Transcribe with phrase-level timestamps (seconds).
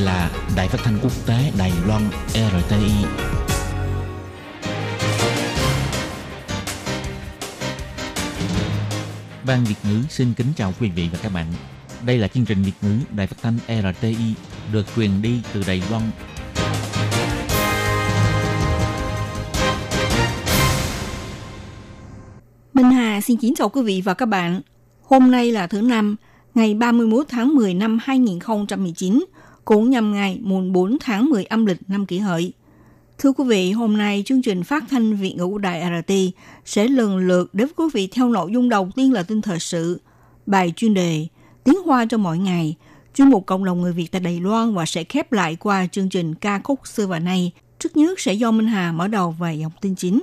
[0.00, 2.92] là Đài Phát thanh Quốc tế Đài Loan RTI.
[9.46, 11.46] Ban Việt ngữ xin kính chào quý vị và các bạn.
[12.06, 14.34] Đây là chương trình Việt ngữ Đài Phát thanh RTI
[14.72, 16.02] được truyền đi từ Đài Loan.
[22.74, 24.60] Minh Hà xin kính chào quý vị và các bạn.
[25.02, 26.16] Hôm nay là thứ năm,
[26.54, 29.24] ngày 31 tháng 10 năm 2019,
[29.70, 32.52] cũng nhằm ngày mùng 4 tháng 10 âm lịch năm kỷ hợi.
[33.18, 36.12] Thưa quý vị, hôm nay chương trình phát thanh Việt ngữ Đài RT
[36.64, 40.00] sẽ lần lượt đến quý vị theo nội dung đầu tiên là tin thời sự,
[40.46, 41.26] bài chuyên đề,
[41.64, 42.76] tiếng hoa cho mỗi ngày,
[43.14, 46.08] chuyên mục cộng đồng người Việt tại Đài Loan và sẽ khép lại qua chương
[46.08, 47.52] trình ca khúc xưa và nay.
[47.78, 50.20] Trước nhất sẽ do Minh Hà mở đầu vài dòng tin chính.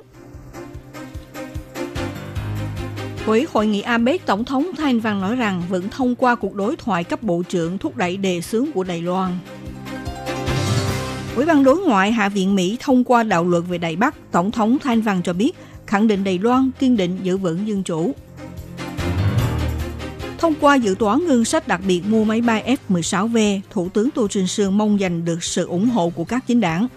[3.27, 6.75] Với hội nghị APEC, Tổng thống Thanh Văn nói rằng vẫn thông qua cuộc đối
[6.75, 9.37] thoại cấp bộ trưởng thúc đẩy đề xướng của Đài Loan.
[11.35, 14.51] Ủy ban đối ngoại Hạ viện Mỹ thông qua đạo luật về Đài Bắc, Tổng
[14.51, 15.51] thống Thanh Văn cho biết
[15.87, 18.15] khẳng định Đài Loan kiên định giữ vững dân chủ.
[20.37, 24.27] Thông qua dự toán ngân sách đặc biệt mua máy bay F-16V, Thủ tướng Tô
[24.27, 26.87] Trinh Sương mong giành được sự ủng hộ của các chính đảng.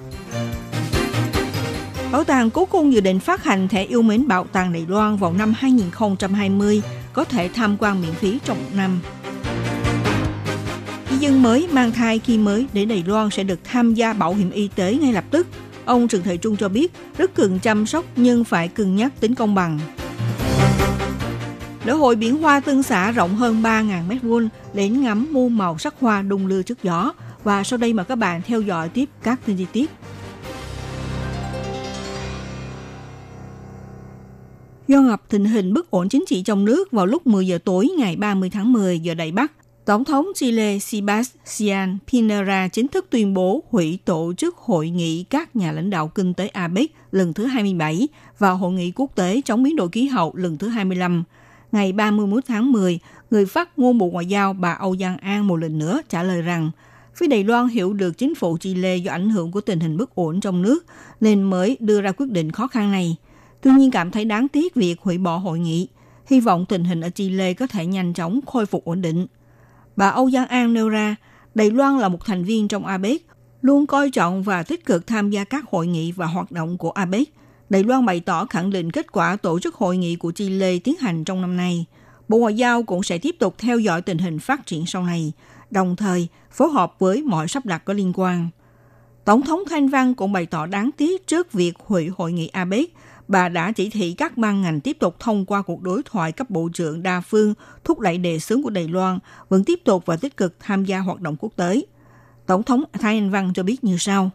[2.12, 5.16] Bảo tàng Cố Cung dự định phát hành thẻ yêu mến bảo tàng Đài Loan
[5.16, 9.00] vào năm 2020, có thể tham quan miễn phí trong một năm.
[11.10, 14.34] Di dân mới mang thai khi mới đến Đài Loan sẽ được tham gia bảo
[14.34, 15.46] hiểm y tế ngay lập tức.
[15.84, 19.34] Ông Trần Thời Trung cho biết rất cần chăm sóc nhưng phải cân nhắc tính
[19.34, 19.78] công bằng.
[21.84, 25.94] Lễ hội biển hoa Tân Xã rộng hơn 3.000 m2 đến ngắm muôn màu sắc
[26.00, 27.12] hoa đung đưa trước gió.
[27.44, 29.90] Và sau đây mời các bạn theo dõi tiếp các tin chi tiết.
[34.90, 37.88] Do ngập tình hình bất ổn chính trị trong nước vào lúc 10 giờ tối
[37.98, 39.52] ngày 30 tháng 10 giờ Đài Bắc,
[39.84, 45.56] Tổng thống Chile Sebastián Pinera chính thức tuyên bố hủy tổ chức hội nghị các
[45.56, 49.62] nhà lãnh đạo kinh tế APEC lần thứ 27 và hội nghị quốc tế chống
[49.62, 51.24] biến đổi khí hậu lần thứ 25.
[51.72, 52.98] Ngày 31 tháng 10,
[53.30, 56.42] người phát ngôn Bộ Ngoại giao bà Âu Giang An một lần nữa trả lời
[56.42, 56.70] rằng
[57.14, 60.14] phía Đài Loan hiểu được chính phủ Chile do ảnh hưởng của tình hình bất
[60.14, 60.86] ổn trong nước
[61.20, 63.16] nên mới đưa ra quyết định khó khăn này–
[63.62, 65.88] Tuy nhiên cảm thấy đáng tiếc việc hủy bỏ hội nghị,
[66.26, 69.26] hy vọng tình hình ở Chile có thể nhanh chóng khôi phục ổn định.
[69.96, 71.16] Bà Âu Giang An nêu ra,
[71.54, 73.22] Đài Loan là một thành viên trong APEC,
[73.62, 76.90] luôn coi trọng và tích cực tham gia các hội nghị và hoạt động của
[76.90, 77.28] APEC.
[77.70, 80.96] Đài Loan bày tỏ khẳng định kết quả tổ chức hội nghị của Chile tiến
[81.00, 81.86] hành trong năm nay.
[82.28, 85.32] Bộ Ngoại giao cũng sẽ tiếp tục theo dõi tình hình phát triển sau này,
[85.70, 88.48] đồng thời phối hợp với mọi sắp đặt có liên quan.
[89.24, 92.90] Tổng thống Thanh Văn cũng bày tỏ đáng tiếc trước việc hủy hội nghị APEC
[93.30, 96.50] bà đã chỉ thị các ban ngành tiếp tục thông qua cuộc đối thoại cấp
[96.50, 97.54] bộ trưởng đa phương
[97.84, 99.18] thúc đẩy đề xướng của Đài Loan
[99.48, 101.80] vẫn tiếp tục và tích cực tham gia hoạt động quốc tế.
[102.46, 104.30] Tổng thống Thái Anh Văn cho biết như sau.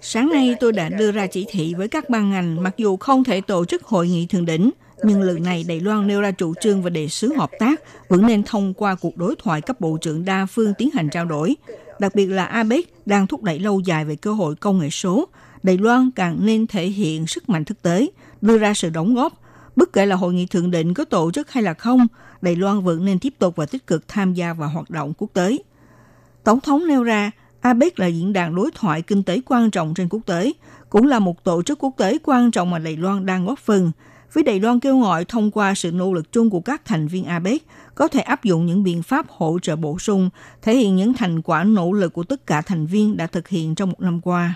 [0.00, 3.24] Sáng nay tôi đã đưa ra chỉ thị với các ban ngành mặc dù không
[3.24, 4.70] thể tổ chức hội nghị thượng đỉnh,
[5.02, 8.26] nhưng lần này Đài Loan nêu ra chủ trương và đề xứ hợp tác vẫn
[8.26, 11.56] nên thông qua cuộc đối thoại cấp bộ trưởng đa phương tiến hành trao đổi.
[11.98, 15.28] Đặc biệt là APEC đang thúc đẩy lâu dài về cơ hội công nghệ số.
[15.62, 18.06] Đài Loan càng nên thể hiện sức mạnh thực tế,
[18.40, 19.32] đưa ra sự đóng góp.
[19.76, 22.06] Bất kể là hội nghị thượng đỉnh có tổ chức hay là không,
[22.42, 25.28] Đài Loan vẫn nên tiếp tục và tích cực tham gia vào hoạt động quốc
[25.32, 25.58] tế.
[26.44, 27.30] Tổng thống nêu ra,
[27.60, 30.52] APEC là diễn đàn đối thoại kinh tế quan trọng trên quốc tế,
[30.88, 33.92] cũng là một tổ chức quốc tế quan trọng mà Đài Loan đang góp phần
[34.30, 37.24] Phía Đài Loan kêu gọi thông qua sự nỗ lực chung của các thành viên
[37.24, 37.62] APEC
[37.94, 40.30] có thể áp dụng những biện pháp hỗ trợ bổ sung,
[40.62, 43.74] thể hiện những thành quả nỗ lực của tất cả thành viên đã thực hiện
[43.74, 44.54] trong một năm qua.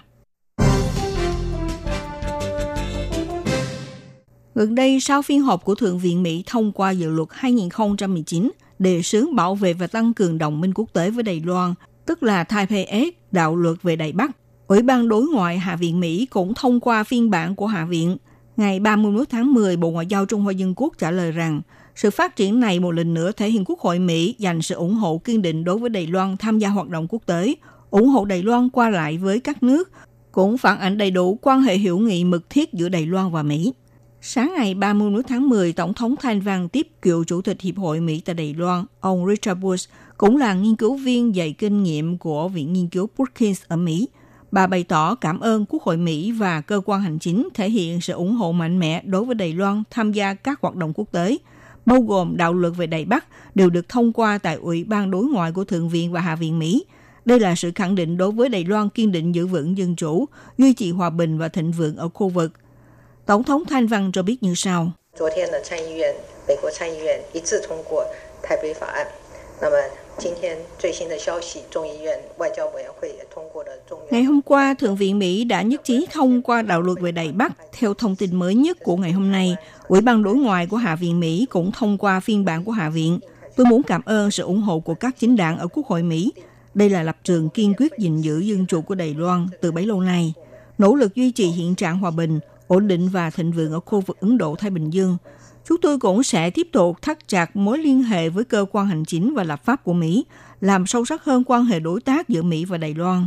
[4.55, 9.03] Gần đây, sau phiên họp của Thượng viện Mỹ thông qua dự luật 2019 đề
[9.03, 11.75] xướng bảo vệ và tăng cường đồng minh quốc tế với Đài Loan,
[12.07, 14.31] tức là Taipei Act, đạo luật về Đài Bắc,
[14.67, 18.17] Ủy ban đối ngoại Hạ viện Mỹ cũng thông qua phiên bản của Hạ viện–
[18.61, 21.61] Ngày 31 tháng 10, Bộ Ngoại giao Trung Hoa Dân Quốc trả lời rằng
[21.95, 24.95] sự phát triển này một lần nữa thể hiện Quốc hội Mỹ dành sự ủng
[24.95, 27.55] hộ kiên định đối với Đài Loan tham gia hoạt động quốc tế,
[27.91, 29.91] ủng hộ Đài Loan qua lại với các nước,
[30.33, 33.43] cũng phản ảnh đầy đủ quan hệ hữu nghị mật thiết giữa Đài Loan và
[33.43, 33.73] Mỹ.
[34.21, 38.01] Sáng ngày 31 tháng 10, Tổng thống Thanh Văn tiếp cựu Chủ tịch Hiệp hội
[38.01, 42.19] Mỹ tại Đài Loan, ông Richard Bush, cũng là nghiên cứu viên dạy kinh nghiệm
[42.19, 44.09] của Viện Nghiên cứu Brookings ở Mỹ–
[44.52, 48.02] Bà bày tỏ cảm ơn Quốc hội Mỹ và cơ quan hành chính thể hiện
[48.02, 51.12] sự ủng hộ mạnh mẽ đối với Đài Loan tham gia các hoạt động quốc
[51.12, 51.38] tế,
[51.86, 53.26] bao gồm đạo luật về Đài Bắc
[53.56, 56.60] đều được thông qua tại Ủy ban đối ngoại của Thượng viện và Hạ viện
[56.60, 56.86] Mỹ.
[57.26, 60.26] Đây là sự khẳng định đối với Đài Loan kiên định giữ vững dân chủ,
[60.58, 62.52] duy trì hòa bình và thịnh vượng ở khu vực.
[63.26, 64.92] Tổng thống Thanh Văn cho biết như sau.
[65.18, 66.14] 昨天的参议院，
[66.48, 68.06] 美国参议院一致通过
[68.44, 69.08] 台北法案。
[69.62, 69.78] 那么
[70.18, 74.00] 今天最新的消息，众议院外交委员会也通过了众。
[74.12, 77.52] Ngày hôm qua, Thượng viện Mỹ đã nhất trí thông qua đạo luật về Đài Bắc.
[77.80, 79.56] Theo thông tin mới nhất của ngày hôm nay,
[79.88, 82.90] Ủy ban đối ngoại của Hạ viện Mỹ cũng thông qua phiên bản của Hạ
[82.90, 83.20] viện.
[83.56, 86.32] Tôi muốn cảm ơn sự ủng hộ của các chính đảng ở Quốc hội Mỹ.
[86.74, 89.86] Đây là lập trường kiên quyết gìn giữ dân chủ của Đài Loan từ bấy
[89.86, 90.34] lâu nay.
[90.78, 94.02] Nỗ lực duy trì hiện trạng hòa bình, ổn định và thịnh vượng ở khu
[94.02, 95.18] vực Ấn Độ-Thái Bình Dương.
[95.71, 99.05] Chúng tôi cũng sẽ tiếp tục thắt chặt mối liên hệ với cơ quan hành
[99.05, 100.25] chính và lập pháp của Mỹ,
[100.61, 103.27] làm sâu sắc hơn quan hệ đối tác giữa Mỹ và Đài Loan.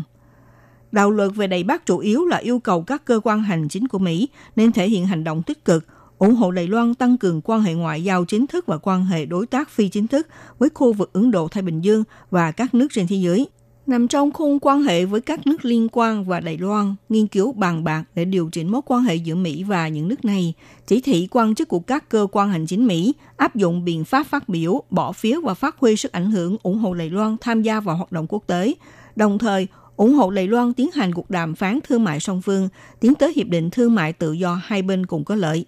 [0.92, 3.88] Đạo luật về Đài Bắc chủ yếu là yêu cầu các cơ quan hành chính
[3.88, 5.86] của Mỹ nên thể hiện hành động tích cực,
[6.18, 9.26] ủng hộ Đài Loan tăng cường quan hệ ngoại giao chính thức và quan hệ
[9.26, 10.28] đối tác phi chính thức
[10.60, 13.48] với khu vực Ấn Độ-Thái Bình Dương và các nước trên thế giới–
[13.88, 17.52] nằm trong khung quan hệ với các nước liên quan và Đài Loan, nghiên cứu
[17.52, 20.54] bàn bạc để điều chỉnh mối quan hệ giữa Mỹ và những nước này.
[20.88, 24.28] Chỉ thị quan chức của các cơ quan hành chính Mỹ áp dụng biện pháp
[24.28, 27.62] phát biểu, bỏ phiếu và phát huy sức ảnh hưởng ủng hộ Đài Loan tham
[27.62, 28.74] gia vào hoạt động quốc tế,
[29.16, 32.70] đồng thời ủng hộ Đài Loan tiến hành cuộc đàm phán thương mại song phương,
[33.00, 35.66] tiến tới hiệp định thương mại tự do hai bên cùng có lợi.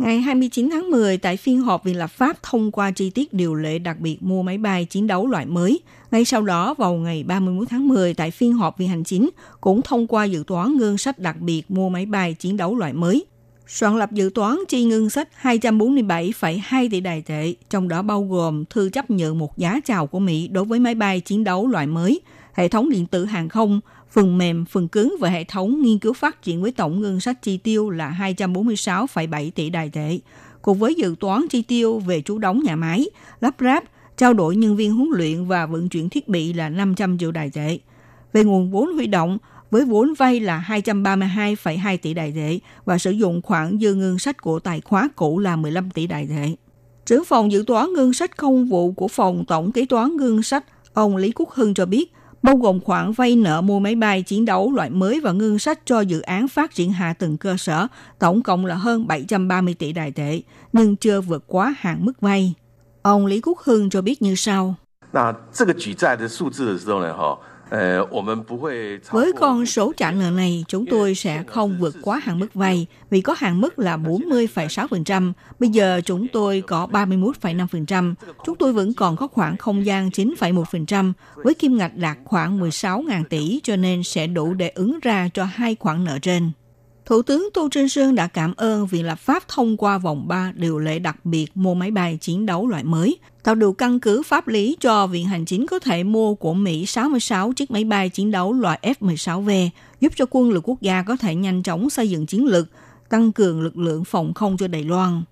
[0.00, 3.54] Ngày 29 tháng 10, tại phiên họp Viện lập pháp thông qua chi tiết điều
[3.54, 5.80] lệ đặc biệt mua máy bay chiến đấu loại mới.
[6.10, 9.30] Ngay sau đó, vào ngày 31 tháng 10, tại phiên họp Viện Hành Chính,
[9.60, 12.92] cũng thông qua dự toán ngân sách đặc biệt mua máy bay chiến đấu loại
[12.92, 13.24] mới.
[13.66, 18.64] Soạn lập dự toán chi ngân sách 247,2 tỷ đài tệ, trong đó bao gồm
[18.64, 21.86] thư chấp nhận một giá chào của Mỹ đối với máy bay chiến đấu loại
[21.86, 22.20] mới,
[22.52, 23.80] hệ thống điện tử hàng không,
[24.10, 27.42] phần mềm, phần cứng và hệ thống nghiên cứu phát triển với tổng ngân sách
[27.42, 30.18] chi tiêu là 246,7 tỷ đài tệ,
[30.62, 33.06] cùng với dự toán chi tiêu về trú đóng nhà máy,
[33.40, 33.84] lắp ráp,
[34.16, 37.50] trao đổi nhân viên huấn luyện và vận chuyển thiết bị là 500 triệu đài
[37.50, 37.78] tệ.
[38.32, 39.38] Về nguồn vốn huy động,
[39.70, 44.42] với vốn vay là 232,2 tỷ đài tệ và sử dụng khoản dư ngân sách
[44.42, 46.54] của tài khóa cũ là 15 tỷ đài tệ.
[47.06, 50.64] Trưởng phòng dự toán ngân sách công vụ của phòng tổng kế toán ngân sách,
[50.92, 54.45] ông Lý Quốc Hưng cho biết, bao gồm khoản vay nợ mua máy bay chiến
[54.45, 57.87] đấu loại mới và ngân sách cho dự án phát triển hạ tầng cơ sở,
[58.19, 60.41] tổng cộng là hơn 730 tỷ đài tệ,
[60.73, 62.53] nhưng chưa vượt quá hạn mức vay.
[63.01, 64.75] Ông Lý Quốc Hưng cho biết như sau.
[65.11, 67.37] 那这个举债的数字的时候呢，哈
[69.10, 72.86] ，với con số trả nợ này, chúng tôi sẽ không vượt quá hạn mức vay
[73.10, 75.32] vì có hạn mức là 40,6%.
[75.58, 78.14] Bây giờ chúng tôi có 31,5%.
[78.44, 83.24] Chúng tôi vẫn còn có khoảng không gian 9,1% với kim ngạch đạt khoảng 16.000
[83.24, 86.50] tỷ cho nên sẽ đủ để ứng ra cho hai khoản nợ trên.
[87.10, 90.52] Thủ tướng Tô Trinh Sương đã cảm ơn Viện lập pháp thông qua vòng 3
[90.54, 94.22] điều lệ đặc biệt mua máy bay chiến đấu loại mới, tạo được căn cứ
[94.22, 98.08] pháp lý cho Viện Hành Chính có thể mua của Mỹ 66 chiếc máy bay
[98.08, 99.68] chiến đấu loại F-16V,
[100.00, 102.68] giúp cho quân lực quốc gia có thể nhanh chóng xây dựng chiến lược,
[103.08, 105.22] tăng cường lực lượng phòng không cho Đài Loan.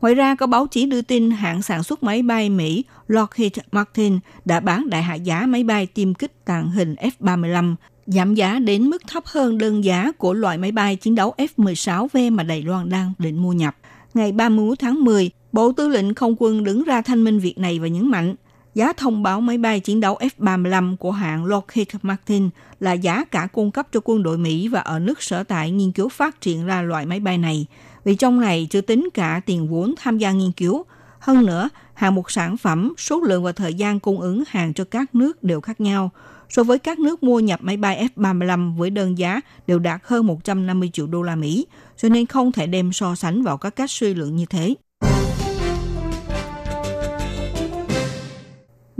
[0.00, 4.18] Ngoài ra, có báo chí đưa tin hãng sản xuất máy bay Mỹ Lockheed Martin
[4.44, 7.74] đã bán đại hạ giá máy bay tiêm kích tàng hình F-35
[8.06, 12.32] giảm giá đến mức thấp hơn đơn giá của loại máy bay chiến đấu F-16V
[12.32, 13.76] mà Đài Loan đang định mua nhập.
[14.14, 17.78] Ngày 31 tháng 10, Bộ Tư lệnh Không quân đứng ra thanh minh việc này
[17.78, 18.34] và nhấn mạnh
[18.74, 22.50] giá thông báo máy bay chiến đấu F-35 của hãng Lockheed Martin
[22.80, 25.92] là giá cả cung cấp cho quân đội Mỹ và ở nước sở tại nghiên
[25.92, 27.66] cứu phát triển ra loại máy bay này,
[28.04, 30.84] vì trong này chưa tính cả tiền vốn tham gia nghiên cứu.
[31.18, 34.84] Hơn nữa, hàng một sản phẩm, số lượng và thời gian cung ứng hàng cho
[34.84, 36.10] các nước đều khác nhau–
[36.50, 40.26] so với các nước mua nhập máy bay F-35 với đơn giá đều đạt hơn
[40.26, 41.66] 150 triệu đô la Mỹ,
[41.96, 44.74] cho nên không thể đem so sánh vào các cách suy luận như thế.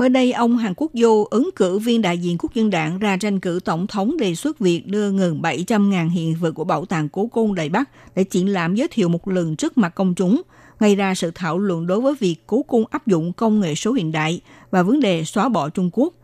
[0.01, 3.17] Mới đây, ông Hàn Quốc Du, ứng cử viên đại diện quốc dân đảng ra
[3.17, 7.09] tranh cử tổng thống đề xuất việc đưa gần 700.000 hiện vật của bảo tàng
[7.09, 10.43] cố cung Đài Bắc để triển lãm giới thiệu một lần trước mặt công chúng,
[10.79, 13.93] gây ra sự thảo luận đối với việc cố cung áp dụng công nghệ số
[13.93, 14.41] hiện đại
[14.71, 16.15] và vấn đề xóa bỏ Trung Quốc.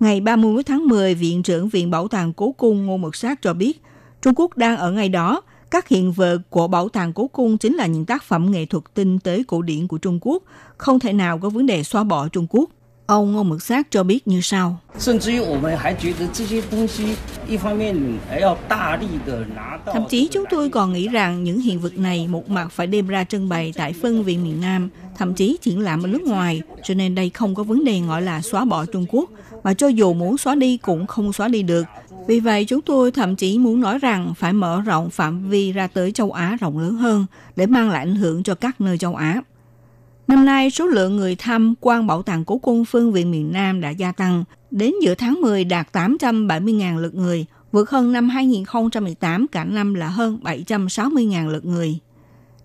[0.00, 3.54] Ngày 30 tháng 10, Viện trưởng Viện Bảo tàng Cố Cung Ngô Mực Sát cho
[3.54, 3.82] biết,
[4.22, 5.42] Trung Quốc đang ở ngay đó.
[5.70, 8.84] Các hiện vật của Bảo tàng Cố Cung chính là những tác phẩm nghệ thuật
[8.94, 10.42] tinh tế cổ điển của Trung Quốc,
[10.76, 12.70] không thể nào có vấn đề xóa bỏ Trung Quốc.
[13.06, 14.80] Ông Ngô Mực Sát cho biết như sau.
[19.92, 23.08] Thậm chí chúng tôi còn nghĩ rằng những hiện vật này một mặt phải đem
[23.08, 26.62] ra trưng bày tại phân viện miền Nam, thậm chí triển lãm ở nước ngoài,
[26.84, 29.30] cho nên đây không có vấn đề gọi là xóa bỏ Trung Quốc,
[29.64, 31.84] mà cho dù muốn xóa đi cũng không xóa đi được.
[32.26, 35.86] Vì vậy chúng tôi thậm chí muốn nói rằng phải mở rộng phạm vi ra
[35.86, 39.14] tới châu Á rộng lớn hơn để mang lại ảnh hưởng cho các nơi châu
[39.14, 39.42] Á.
[40.28, 43.80] Năm nay, số lượng người thăm quan bảo tàng cố cung phương viện miền Nam
[43.80, 44.44] đã gia tăng.
[44.70, 50.08] Đến giữa tháng 10 đạt 870.000 lượt người, vượt hơn năm 2018 cả năm là
[50.08, 51.98] hơn 760.000 lượt người.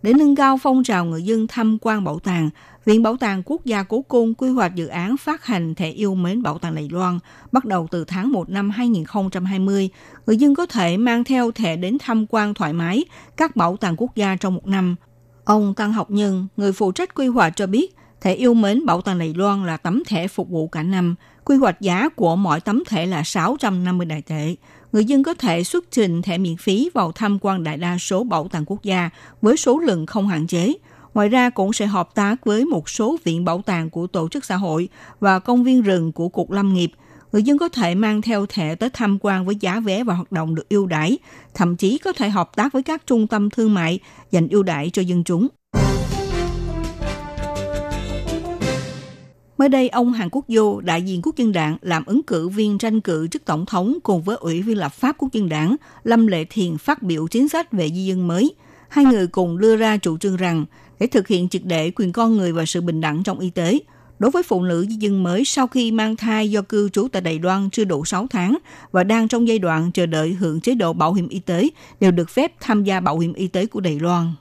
[0.01, 2.49] Để nâng cao phong trào người dân tham quan bảo tàng,
[2.85, 6.15] Viện Bảo tàng Quốc gia Cố Cung quy hoạch dự án phát hành thẻ yêu
[6.15, 7.19] mến Bảo tàng Đài Loan.
[7.51, 9.89] Bắt đầu từ tháng 1 năm 2020,
[10.25, 13.03] người dân có thể mang theo thẻ đến tham quan thoải mái
[13.37, 14.95] các bảo tàng quốc gia trong một năm.
[15.45, 19.01] Ông Tăng Học Nhân, người phụ trách quy hoạch cho biết, thẻ yêu mến Bảo
[19.01, 21.15] tàng Đài Loan là tấm thẻ phục vụ cả năm.
[21.45, 24.55] Quy hoạch giá của mỗi tấm thẻ là 650 đại tệ
[24.91, 28.23] người dân có thể xuất trình thẻ miễn phí vào tham quan đại đa số
[28.23, 29.09] bảo tàng quốc gia
[29.41, 30.73] với số lượng không hạn chế.
[31.13, 34.45] Ngoài ra cũng sẽ hợp tác với một số viện bảo tàng của tổ chức
[34.45, 36.91] xã hội và công viên rừng của Cục Lâm nghiệp.
[37.31, 40.31] Người dân có thể mang theo thẻ tới tham quan với giá vé và hoạt
[40.31, 41.17] động được ưu đãi,
[41.53, 43.99] thậm chí có thể hợp tác với các trung tâm thương mại
[44.31, 45.47] dành ưu đãi cho dân chúng.
[49.57, 52.77] Mới đây, ông Hàn Quốc Vô, đại diện quốc dân đảng, làm ứng cử viên
[52.77, 56.27] tranh cử chức tổng thống cùng với Ủy viên lập pháp quốc dân đảng Lâm
[56.27, 58.55] Lệ Thiền phát biểu chính sách về di dân mới.
[58.89, 60.65] Hai người cùng đưa ra chủ trương rằng
[60.99, 63.79] để thực hiện triệt để quyền con người và sự bình đẳng trong y tế,
[64.21, 67.21] đối với phụ nữ di dân mới sau khi mang thai do cư trú tại
[67.21, 68.57] Đài Loan chưa đủ 6 tháng
[68.91, 72.11] và đang trong giai đoạn chờ đợi hưởng chế độ bảo hiểm y tế đều
[72.11, 74.33] được phép tham gia bảo hiểm y tế của Đài Loan.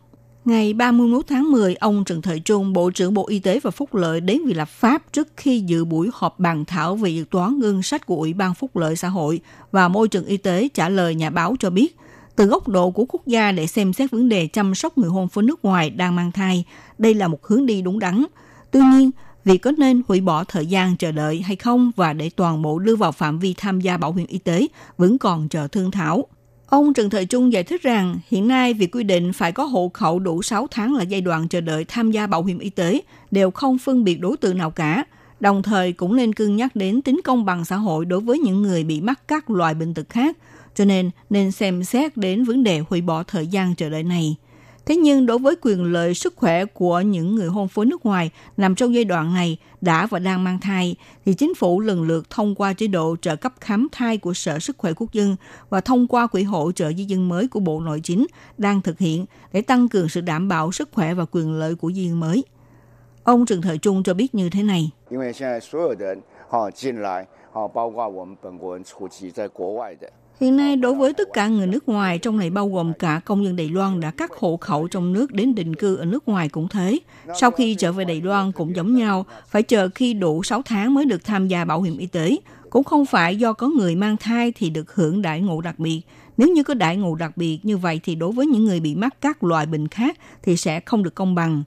[0.44, 3.94] Ngày 31 tháng 10, ông Trần Thời Trung, Bộ trưởng Bộ Y tế và Phúc
[3.94, 7.58] lợi đến vì lập pháp trước khi dự buổi họp bàn thảo về dự toán
[7.58, 9.40] ngân sách của Ủy ban Phúc lợi xã hội
[9.72, 11.96] và môi trường y tế trả lời nhà báo cho biết,
[12.36, 15.28] từ góc độ của quốc gia để xem xét vấn đề chăm sóc người hôn
[15.28, 16.64] phối nước ngoài đang mang thai,
[16.98, 18.24] đây là một hướng đi đúng đắn.
[18.70, 19.10] Tuy nhiên,
[19.44, 22.78] vì có nên hủy bỏ thời gian chờ đợi hay không và để toàn bộ
[22.78, 24.66] đưa vào phạm vi tham gia bảo hiểm y tế
[24.96, 26.26] vẫn còn chờ thương thảo.
[26.66, 29.90] Ông Trần Thời Trung giải thích rằng hiện nay việc quy định phải có hộ
[29.94, 33.00] khẩu đủ 6 tháng là giai đoạn chờ đợi tham gia bảo hiểm y tế
[33.30, 35.04] đều không phân biệt đối tượng nào cả.
[35.40, 38.62] Đồng thời cũng nên cân nhắc đến tính công bằng xã hội đối với những
[38.62, 40.36] người bị mắc các loại bệnh tật khác,
[40.74, 44.36] cho nên nên xem xét đến vấn đề hủy bỏ thời gian chờ đợi này–
[44.85, 48.31] Thế nhưng đối với quyền lợi sức khỏe của những người hôn phối nước ngoài
[48.57, 52.29] nằm trong giai đoạn này đã và đang mang thai, thì chính phủ lần lượt
[52.29, 55.35] thông qua chế độ trợ cấp khám thai của Sở Sức khỏe Quốc dân
[55.69, 58.25] và thông qua quỹ hỗ trợ di dân mới của Bộ Nội chính
[58.57, 61.91] đang thực hiện để tăng cường sự đảm bảo sức khỏe và quyền lợi của
[61.91, 62.43] di dân mới.
[63.23, 64.91] Ông Trần Thời Trung cho biết như thế này.
[65.09, 66.17] 因为现在所有的
[66.49, 70.07] 哈进来，哈包括我们本国人出籍在国外的。
[70.40, 73.44] Hiện nay, đối với tất cả người nước ngoài, trong này bao gồm cả công
[73.44, 76.48] dân Đài Loan đã cắt hộ khẩu trong nước đến định cư ở nước ngoài
[76.48, 76.98] cũng thế.
[77.40, 80.94] Sau khi trở về Đài Loan cũng giống nhau, phải chờ khi đủ 6 tháng
[80.94, 82.36] mới được tham gia bảo hiểm y tế.
[82.70, 86.02] Cũng không phải do có người mang thai thì được hưởng đại ngộ đặc biệt.
[86.36, 88.94] Nếu như có đại ngộ đặc biệt như vậy thì đối với những người bị
[88.94, 91.62] mắc các loại bệnh khác thì sẽ không được công bằng.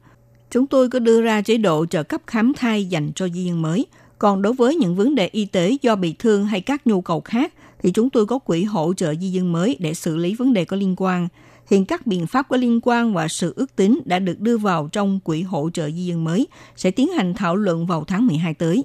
[0.51, 3.61] Chúng tôi có đưa ra chế độ trợ cấp khám thai dành cho di dân
[3.61, 3.85] mới.
[4.19, 7.21] Còn đối với những vấn đề y tế do bị thương hay các nhu cầu
[7.21, 10.53] khác thì chúng tôi có quỹ hỗ trợ di dân mới để xử lý vấn
[10.53, 11.27] đề có liên quan.
[11.69, 14.89] Hiện các biện pháp có liên quan và sự ước tính đã được đưa vào
[14.91, 18.53] trong quỹ hỗ trợ di dân mới, sẽ tiến hành thảo luận vào tháng 12
[18.53, 18.83] tới.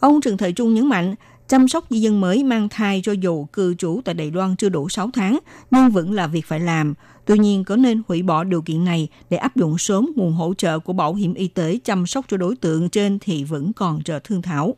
[0.00, 1.14] Ông Trần Thời Trung nhấn mạnh,
[1.48, 4.68] chăm sóc di dân mới mang thai cho dù cư trú tại Đài Loan chưa
[4.68, 5.38] đủ 6 tháng,
[5.70, 6.94] nhưng vẫn là việc phải làm.
[7.24, 10.54] Tuy nhiên, có nên hủy bỏ điều kiện này để áp dụng sớm nguồn hỗ
[10.54, 14.02] trợ của bảo hiểm y tế chăm sóc cho đối tượng trên thì vẫn còn
[14.02, 14.76] chờ thương thảo.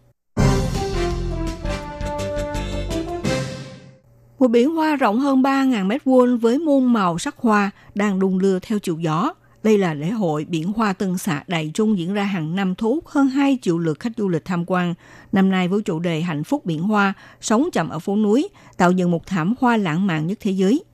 [4.44, 8.38] Một biển hoa rộng hơn 3.000 mét vuông với muôn màu sắc hoa đang đung
[8.38, 9.34] đưa theo chiều gió.
[9.62, 12.94] Đây là lễ hội biển hoa Tân Xạ Đại Trung diễn ra hàng năm thu
[12.94, 14.94] hút hơn 2 triệu lượt khách du lịch tham quan.
[15.32, 18.92] Năm nay với chủ đề Hạnh phúc biển hoa, sống chậm ở phố núi, tạo
[18.92, 20.84] dựng một thảm hoa lãng mạn nhất thế giới.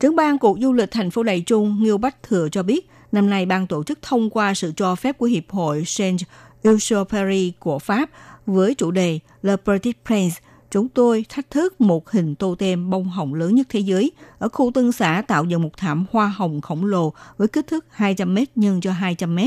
[0.00, 3.30] Trưởng ban Cục Du lịch thành phố Đại Trung Nghiêu Bách Thừa cho biết, năm
[3.30, 6.20] nay ban tổ chức thông qua sự cho phép của Hiệp hội Saint
[6.62, 8.10] Exupéry của Pháp
[8.46, 10.36] với chủ đề Le Petit Prince–
[10.70, 14.48] chúng tôi thách thức một hình tô tem bông hồng lớn nhất thế giới ở
[14.48, 18.34] khu Tân Xã tạo dựng một thảm hoa hồng khổng lồ với kích thước 200
[18.34, 19.38] m nhân cho 200 m.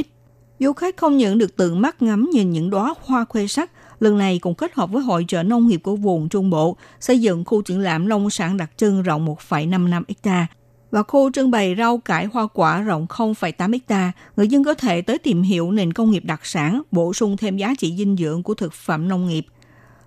[0.60, 4.18] Du khách không những được tự mắt ngắm nhìn những đóa hoa khuê sắc, lần
[4.18, 7.46] này cũng kết hợp với hội trợ nông nghiệp của vùng Trung Bộ xây dựng
[7.46, 10.48] khu triển lãm nông sản đặc trưng rộng 1,55 ha
[10.92, 15.02] và khu trưng bày rau cải hoa quả rộng 0,8 ha, người dân có thể
[15.02, 18.44] tới tìm hiểu nền công nghiệp đặc sản, bổ sung thêm giá trị dinh dưỡng
[18.44, 19.46] của thực phẩm nông nghiệp–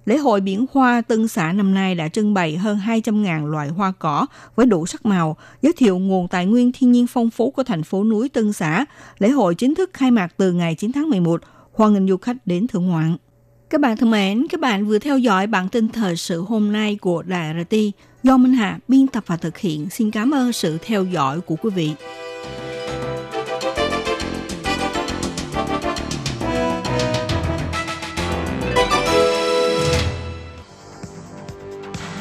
[0.04, 3.92] Lễ hội biển hoa Tân Xã năm nay đã trưng bày hơn 200.000 loại hoa
[3.98, 7.62] cỏ với đủ sắc màu, giới thiệu nguồn tài nguyên thiên nhiên phong phú của
[7.62, 8.84] thành phố núi Tân Xã.
[9.18, 11.40] Lễ hội chính thức khai mạc từ ngày 9 tháng 11,
[11.72, 13.16] hoan nghênh du khách đến thưởng ngoạn.
[13.70, 16.98] Các bạn thân mến, các bạn vừa theo dõi bản tin thời sự hôm nay
[17.00, 17.76] của Đài RT
[18.22, 19.90] do Minh Hà biên tập và thực hiện.
[19.90, 21.94] Xin cảm ơn sự theo dõi của quý vị.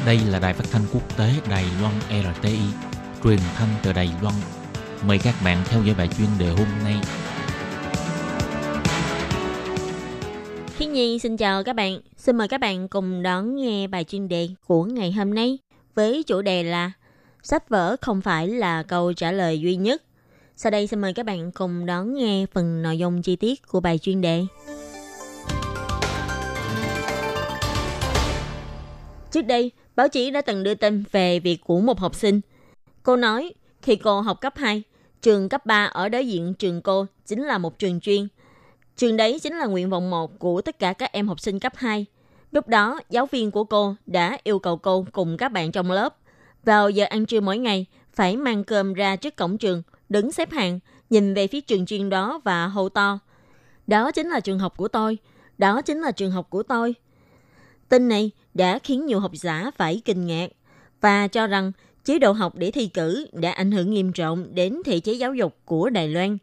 [0.06, 2.60] Đây là đài phát thanh quốc tế Đài Loan RTI,
[3.24, 4.36] truyền thanh từ Đài Loan.
[5.08, 6.96] Mời các bạn theo dõi bài chuyên đề hôm nay.
[10.68, 12.00] Khi Nhi xin chào các bạn.
[12.18, 15.58] Xin mời các bạn cùng đón nghe bài chuyên đề của ngày hôm nay
[15.96, 16.92] với chủ đề là
[17.44, 20.04] Sách vở không phải là câu trả lời duy nhất.
[20.56, 23.80] Sau đây xin mời các bạn cùng đón nghe phần nội dung chi tiết của
[23.80, 24.46] bài chuyên đề.
[29.32, 32.42] Trước đây, báo chí đã từng đưa tin về việc của một học sinh.
[33.04, 34.84] Cô nói, khi cô học cấp 2,
[35.22, 38.28] trường cấp 3 ở đối diện trường cô chính là một trường chuyên.
[38.98, 41.74] Trường đấy chính là nguyện vọng một của tất cả các em học sinh cấp
[41.76, 42.06] 2.
[42.52, 46.16] Lúc đó, giáo viên của cô đã yêu cầu cô cùng các bạn trong lớp
[46.66, 50.52] vào giờ ăn trưa mỗi ngày phải mang cơm ra trước cổng trường, đứng xếp
[50.52, 53.20] hàng, nhìn về phía trường chuyên đó và hô to.
[53.88, 55.18] Đó chính là trường học của tôi.
[55.58, 56.96] Đó chính là trường học của tôi.
[57.90, 60.52] Tin này đã khiến nhiều học giả phải kinh ngạc
[61.02, 61.72] và cho rằng
[62.06, 65.34] chế độ học để thi cử đã ảnh hưởng nghiêm trọng đến thể chế giáo
[65.34, 66.38] dục của Đài Loan.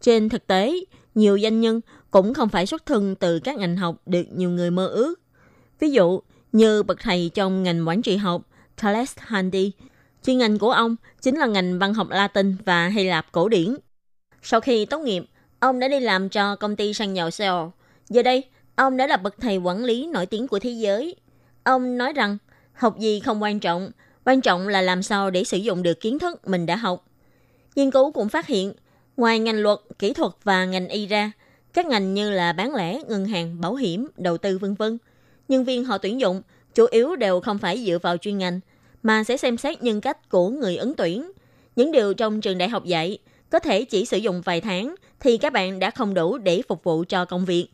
[0.00, 0.74] Trên thực tế,
[1.14, 4.70] nhiều doanh nhân cũng không phải xuất thân từ các ngành học được nhiều người
[4.70, 5.20] mơ ước.
[5.80, 6.20] Ví dụ,
[6.52, 8.42] như bậc thầy trong ngành quản trị học
[8.76, 9.72] Thales Handy,
[10.24, 13.76] chuyên ngành của ông chính là ngành văn học Latin và Hy Lạp cổ điển.
[14.42, 15.24] Sau khi tốt nghiệp,
[15.60, 17.56] ông đã đi làm cho công ty xăng dầu Shell.
[18.08, 18.44] Giờ đây,
[18.76, 21.16] ông đã là bậc thầy quản lý nổi tiếng của thế giới
[21.64, 22.38] Ông nói rằng
[22.72, 23.90] học gì không quan trọng,
[24.24, 27.04] quan trọng là làm sao để sử dụng được kiến thức mình đã học.
[27.76, 28.72] Nghiên cứu cũng phát hiện,
[29.16, 31.32] ngoài ngành luật, kỹ thuật và ngành y ra,
[31.72, 34.98] các ngành như là bán lẻ, ngân hàng, bảo hiểm, đầu tư vân vân,
[35.48, 36.42] nhân viên họ tuyển dụng
[36.74, 38.60] chủ yếu đều không phải dựa vào chuyên ngành
[39.02, 41.32] mà sẽ xem xét nhân cách của người ứng tuyển.
[41.76, 43.18] Những điều trong trường đại học dạy
[43.50, 46.84] có thể chỉ sử dụng vài tháng thì các bạn đã không đủ để phục
[46.84, 47.68] vụ cho công việc.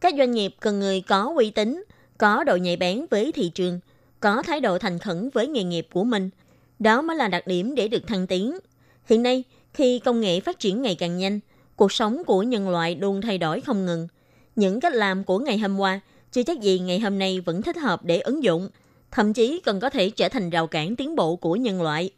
[0.00, 1.84] Các doanh nghiệp cần người có uy tín,
[2.18, 3.80] có độ nhạy bén với thị trường,
[4.20, 6.30] có thái độ thành khẩn với nghề nghiệp của mình.
[6.78, 8.58] Đó mới là đặc điểm để được thăng tiến.
[9.06, 11.40] Hiện nay, khi công nghệ phát triển ngày càng nhanh,
[11.76, 14.08] cuộc sống của nhân loại luôn thay đổi không ngừng.
[14.56, 16.00] Những cách làm của ngày hôm qua
[16.32, 18.68] chưa chắc gì ngày hôm nay vẫn thích hợp để ứng dụng,
[19.10, 22.10] thậm chí còn có thể trở thành rào cản tiến bộ của nhân loại.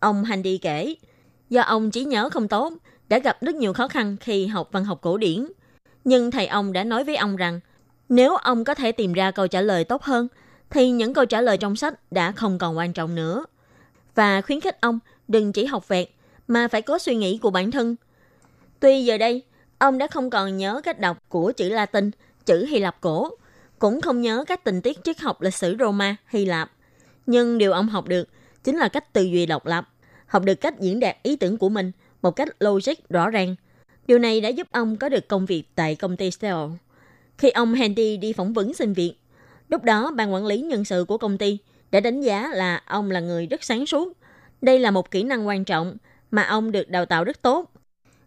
[0.00, 0.94] Ông Handy kể,
[1.50, 2.72] do ông trí nhớ không tốt,
[3.08, 5.46] đã gặp rất nhiều khó khăn khi học văn học cổ điển.
[6.04, 7.60] Nhưng thầy ông đã nói với ông rằng
[8.10, 10.28] nếu ông có thể tìm ra câu trả lời tốt hơn,
[10.70, 13.44] thì những câu trả lời trong sách đã không còn quan trọng nữa.
[14.14, 16.08] Và khuyến khích ông đừng chỉ học vẹt,
[16.48, 17.96] mà phải có suy nghĩ của bản thân.
[18.80, 19.42] Tuy giờ đây,
[19.78, 22.10] ông đã không còn nhớ cách đọc của chữ Latin,
[22.46, 23.30] chữ Hy Lạp cổ,
[23.78, 26.70] cũng không nhớ các tình tiết triết học lịch sử Roma, Hy Lạp.
[27.26, 28.28] Nhưng điều ông học được
[28.64, 29.88] chính là cách tư duy độc lập,
[30.26, 31.92] học được cách diễn đạt ý tưởng của mình
[32.22, 33.56] một cách logic rõ ràng.
[34.06, 36.56] Điều này đã giúp ông có được công việc tại công ty Steel.
[37.40, 39.14] Khi ông Handy đi phỏng vấn xin việc,
[39.68, 41.58] lúc đó ban quản lý nhân sự của công ty
[41.90, 44.12] đã đánh giá là ông là người rất sáng suốt.
[44.62, 45.96] Đây là một kỹ năng quan trọng
[46.30, 47.72] mà ông được đào tạo rất tốt.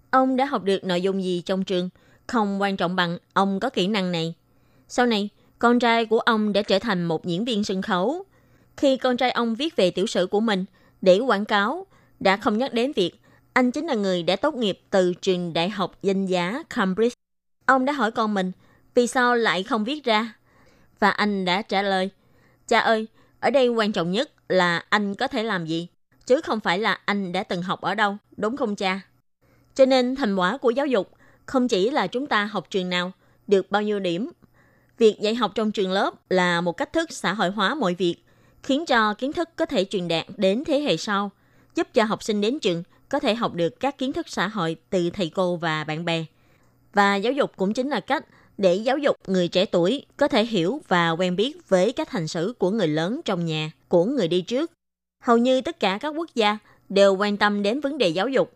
[0.10, 1.90] Ông đã học được nội dung gì trong trường,
[2.28, 4.34] không quan trọng bằng ông có kỹ năng này.
[4.88, 8.24] Sau này, con trai của ông đã trở thành một diễn viên sân khấu.
[8.78, 10.66] Khi con trai ông viết về tiểu sử của mình
[11.02, 11.86] để quảng cáo,
[12.20, 13.12] đã không nhắc đến việc
[13.54, 17.16] anh chính là người đã tốt nghiệp từ trường đại học danh giá Cambridge.
[17.66, 18.52] Ông đã hỏi con mình
[18.96, 20.34] vì sao lại không viết ra?
[21.00, 22.10] Và anh đã trả lời,
[22.68, 23.08] cha ơi,
[23.40, 25.88] ở đây quan trọng nhất là anh có thể làm gì,
[26.26, 29.02] chứ không phải là anh đã từng học ở đâu, đúng không cha?
[29.76, 31.12] Cho nên thành quả của giáo dục
[31.46, 33.12] không chỉ là chúng ta học trường nào,
[33.48, 34.30] được bao nhiêu điểm.
[34.98, 38.16] Việc dạy học trong trường lớp là một cách thức xã hội hóa mọi việc,
[38.64, 41.32] khiến cho kiến thức có thể truyền đạt đến thế hệ sau,
[41.76, 44.76] giúp cho học sinh đến trường có thể học được các kiến thức xã hội
[44.90, 46.26] từ thầy cô và bạn bè.
[46.94, 48.26] Và giáo dục cũng chính là cách
[48.58, 52.28] để giáo dục người trẻ tuổi có thể hiểu và quen biết với cách hành
[52.28, 54.72] xử của người lớn trong nhà, của người đi trước.
[55.24, 56.58] Hầu như tất cả các quốc gia
[56.90, 58.54] đều quan tâm đến vấn đề giáo dục,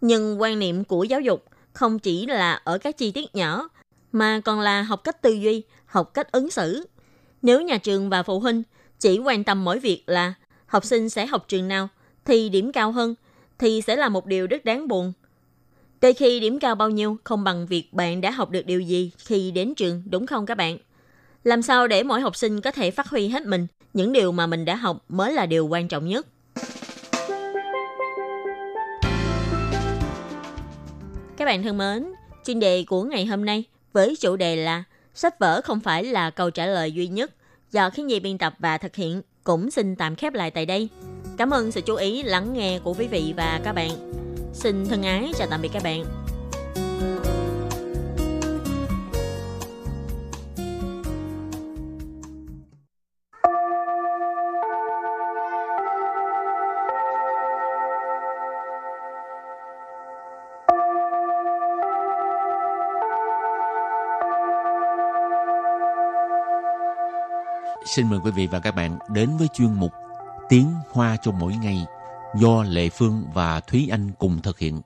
[0.00, 3.68] nhưng quan niệm của giáo dục không chỉ là ở các chi tiết nhỏ,
[4.12, 6.86] mà còn là học cách tư duy, học cách ứng xử.
[7.42, 8.62] Nếu nhà trường và phụ huynh
[8.98, 10.34] chỉ quan tâm mỗi việc là
[10.66, 11.88] học sinh sẽ học trường nào
[12.24, 13.14] thì điểm cao hơn,
[13.58, 15.12] thì sẽ là một điều rất đáng buồn.
[16.00, 19.10] Đôi khi điểm cao bao nhiêu không bằng việc bạn đã học được điều gì
[19.18, 20.78] khi đến trường, đúng không các bạn?
[21.44, 24.46] Làm sao để mỗi học sinh có thể phát huy hết mình, những điều mà
[24.46, 26.26] mình đã học mới là điều quan trọng nhất.
[31.36, 32.12] Các bạn thân mến,
[32.46, 34.84] chuyên đề của ngày hôm nay với chủ đề là
[35.14, 37.30] sách vở không phải là câu trả lời duy nhất
[37.70, 40.88] do khiến nhi biên tập và thực hiện cũng xin tạm khép lại tại đây.
[41.36, 44.19] Cảm ơn sự chú ý lắng nghe của quý vị và các bạn.
[44.52, 46.04] Xin thân ái chào tạm biệt các bạn.
[67.86, 69.92] Xin mời quý vị và các bạn đến với chuyên mục
[70.48, 71.86] Tiếng Hoa cho mỗi ngày
[72.34, 74.80] do Lệ Phương và Thúy Anh cùng thực hiện.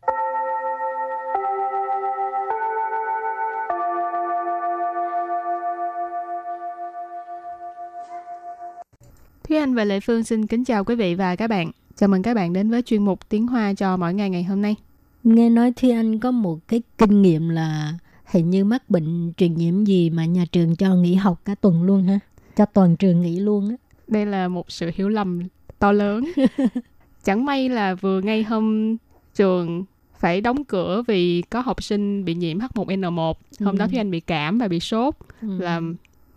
[9.48, 11.70] Thúy Anh và Lệ Phương xin kính chào quý vị và các bạn.
[11.96, 14.62] Chào mừng các bạn đến với chuyên mục Tiếng Hoa cho mỗi ngày ngày hôm
[14.62, 14.76] nay.
[15.24, 19.54] Nghe nói Thúy Anh có một cái kinh nghiệm là hình như mắc bệnh truyền
[19.54, 22.18] nhiễm gì mà nhà trường cho nghỉ học cả tuần luôn ha.
[22.56, 23.76] Cho toàn trường nghỉ luôn á.
[24.08, 25.42] Đây là một sự hiểu lầm
[25.78, 26.24] to lớn.
[27.24, 28.96] Chẳng may là vừa ngay hôm
[29.34, 29.84] trường
[30.18, 33.34] phải đóng cửa vì có học sinh bị nhiễm H1N1.
[33.60, 33.78] Hôm ừ.
[33.78, 35.58] đó Thúy Anh bị cảm và bị sốt ừ.
[35.58, 35.80] là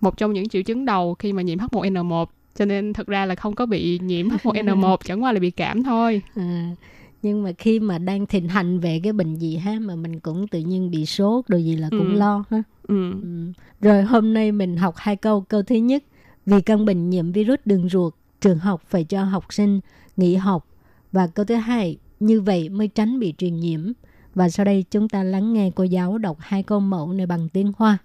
[0.02, 3.36] một trong những triệu chứng đầu khi mà nhiễm H1N1 cho nên thật ra là
[3.36, 6.76] không có bị nhiễm H1N1 chẳng qua là bị cảm thôi à,
[7.21, 10.47] nhưng mà khi mà đang thịnh hành về cái bệnh gì ha mà mình cũng
[10.47, 12.17] tự nhiên bị sốt đồ gì là cũng ừ.
[12.17, 13.12] lo ha ừ.
[13.21, 13.52] Ừ.
[13.82, 16.04] rồi hôm nay mình học hai câu câu thứ nhất
[16.45, 19.80] vì căn bệnh nhiễm virus đường ruột trường học phải cho học sinh
[20.17, 20.67] nghỉ học
[21.12, 23.92] và câu thứ hai như vậy mới tránh bị truyền nhiễm
[24.35, 27.49] và sau đây chúng ta lắng nghe cô giáo đọc hai câu mẫu này bằng
[27.49, 27.99] tiếng Hoa.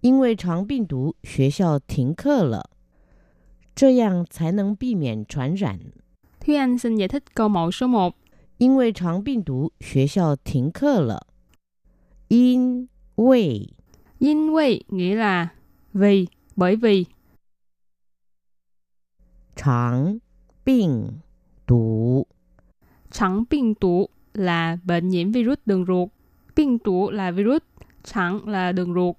[0.00, 2.70] 因为肠病毒，学校停课了。
[3.74, 5.78] 这样才能避免传染。
[6.40, 8.14] Thúy Anh xin giải thích câu mẫu số 1.
[8.58, 11.26] 因为肠病毒，学校停课了。
[12.28, 13.68] 因为
[14.18, 15.48] 因为 nghĩa là
[15.92, 17.06] vì, bởi vì.
[19.56, 20.20] 肠
[20.64, 21.20] 病
[21.66, 22.26] 毒
[23.11, 26.09] trắng bệnh tụ là bệnh nhiễm virus đường ruột.
[26.55, 27.61] Bệnh tụ là virus,
[28.03, 29.15] trắng là đường ruột.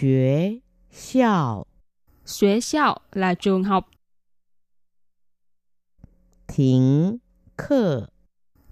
[0.00, 0.60] Xuế
[0.90, 1.66] xiao
[2.24, 3.90] Xuế xiao là trường học.
[6.48, 7.18] Thính
[7.56, 8.06] khờ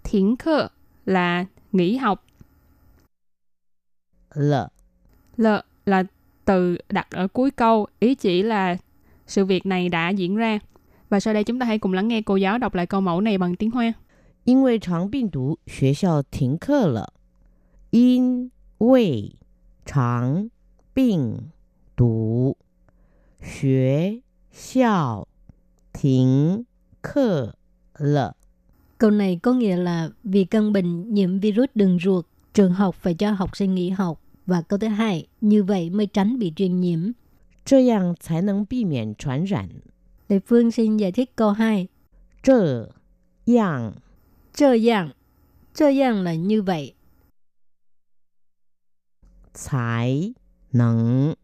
[0.04, 0.68] Thính khờ
[1.04, 2.26] là nghỉ học.
[4.34, 4.68] Lợ
[5.36, 6.04] Lợ là
[6.44, 8.76] từ đặt ở cuối câu, ý chỉ là
[9.26, 10.58] sự việc này đã diễn ra.
[11.09, 13.21] Và sau đây chúng ta hãy cùng lắng nghe cô giáo đọc lại câu mẫu
[13.21, 13.93] này bằng tiếng Hoa.
[14.43, 17.13] 因为肠病毒，学校停课了。
[17.91, 19.35] 因为
[19.85, 20.49] 肠
[20.93, 21.51] 病
[21.95, 22.57] 毒
[23.39, 25.27] 学校
[25.93, 26.65] 停
[27.01, 27.55] 课
[27.99, 28.35] 了.
[28.97, 33.13] Câu này có nghĩa là vì căn bệnh nhiễm virus đường ruột, trường học phải
[33.13, 34.21] cho học sinh nghỉ học.
[34.45, 37.11] Và câu thứ hai, như vậy mới tránh bị truyền nhiễm.
[37.63, 39.69] 这样才能避免传染.
[40.29, 41.87] Lê Phương xin giải thích câu 2.
[42.43, 42.89] 这
[43.45, 43.93] 样
[44.53, 45.11] 这样
[45.73, 46.95] 这样 là như vậy.
[49.53, 50.33] 才
[50.71, 51.35] 能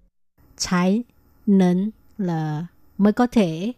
[0.55, 1.03] 才
[1.45, 3.73] 能 là mới có thể.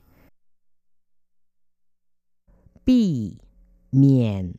[2.85, 3.35] Bị
[3.91, 4.51] miễn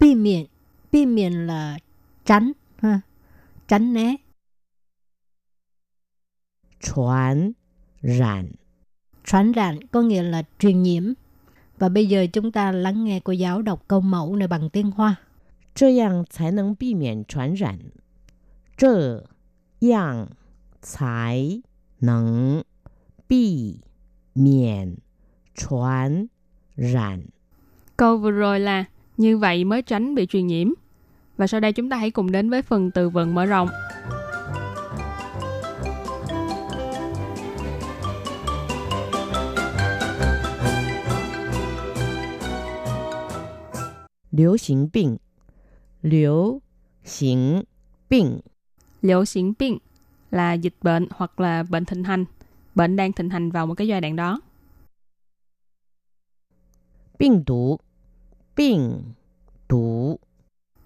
[0.00, 0.46] Bị miễn
[0.92, 1.78] Bị miễn là
[2.24, 3.00] tránh ha.
[3.68, 4.16] Tránh né.
[6.80, 7.52] Truyền
[8.02, 8.52] rạn
[9.26, 11.12] Truyền rạn có nghĩa là truyền nhiễm.
[11.78, 14.90] Và bây giờ chúng ta lắng nghe cô giáo đọc câu mẫu này bằng tiếng
[14.90, 15.16] Hoa.
[15.74, 17.78] 这样才能避免传染。
[18.76, 19.24] 这
[19.80, 20.28] 样
[20.82, 21.62] 才
[22.00, 22.62] 能
[23.26, 23.80] 避
[24.34, 24.98] 免
[25.54, 26.28] 传
[26.76, 27.22] 染.
[27.96, 28.84] Câu vừa rồi là
[29.16, 30.72] như vậy mới tránh bị truyền nhiễm.
[31.36, 33.68] Và sau đây chúng ta hãy cùng đến với phần từ vựng mở rộng.
[44.36, 45.16] Liễu xính bệnh
[46.02, 46.60] Liễu
[47.04, 47.62] xính
[48.10, 48.40] bệnh
[49.02, 49.78] Liễu xính bệnh
[50.30, 52.24] là dịch bệnh hoặc là bệnh thịnh hành.
[52.74, 54.40] Bệnh đang thịnh hành vào một cái giai đoạn đó.
[57.18, 57.78] Bệnh tủ
[58.56, 59.02] Bệnh
[59.68, 60.18] tủ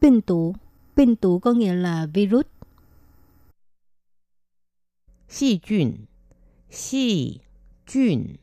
[0.01, 0.55] Bệnh tủ
[0.97, 2.47] Bệnh tủ có nghĩa là virus.
[5.29, 5.93] Xi菌
[6.71, 7.39] Xi
[7.87, 8.37] 菌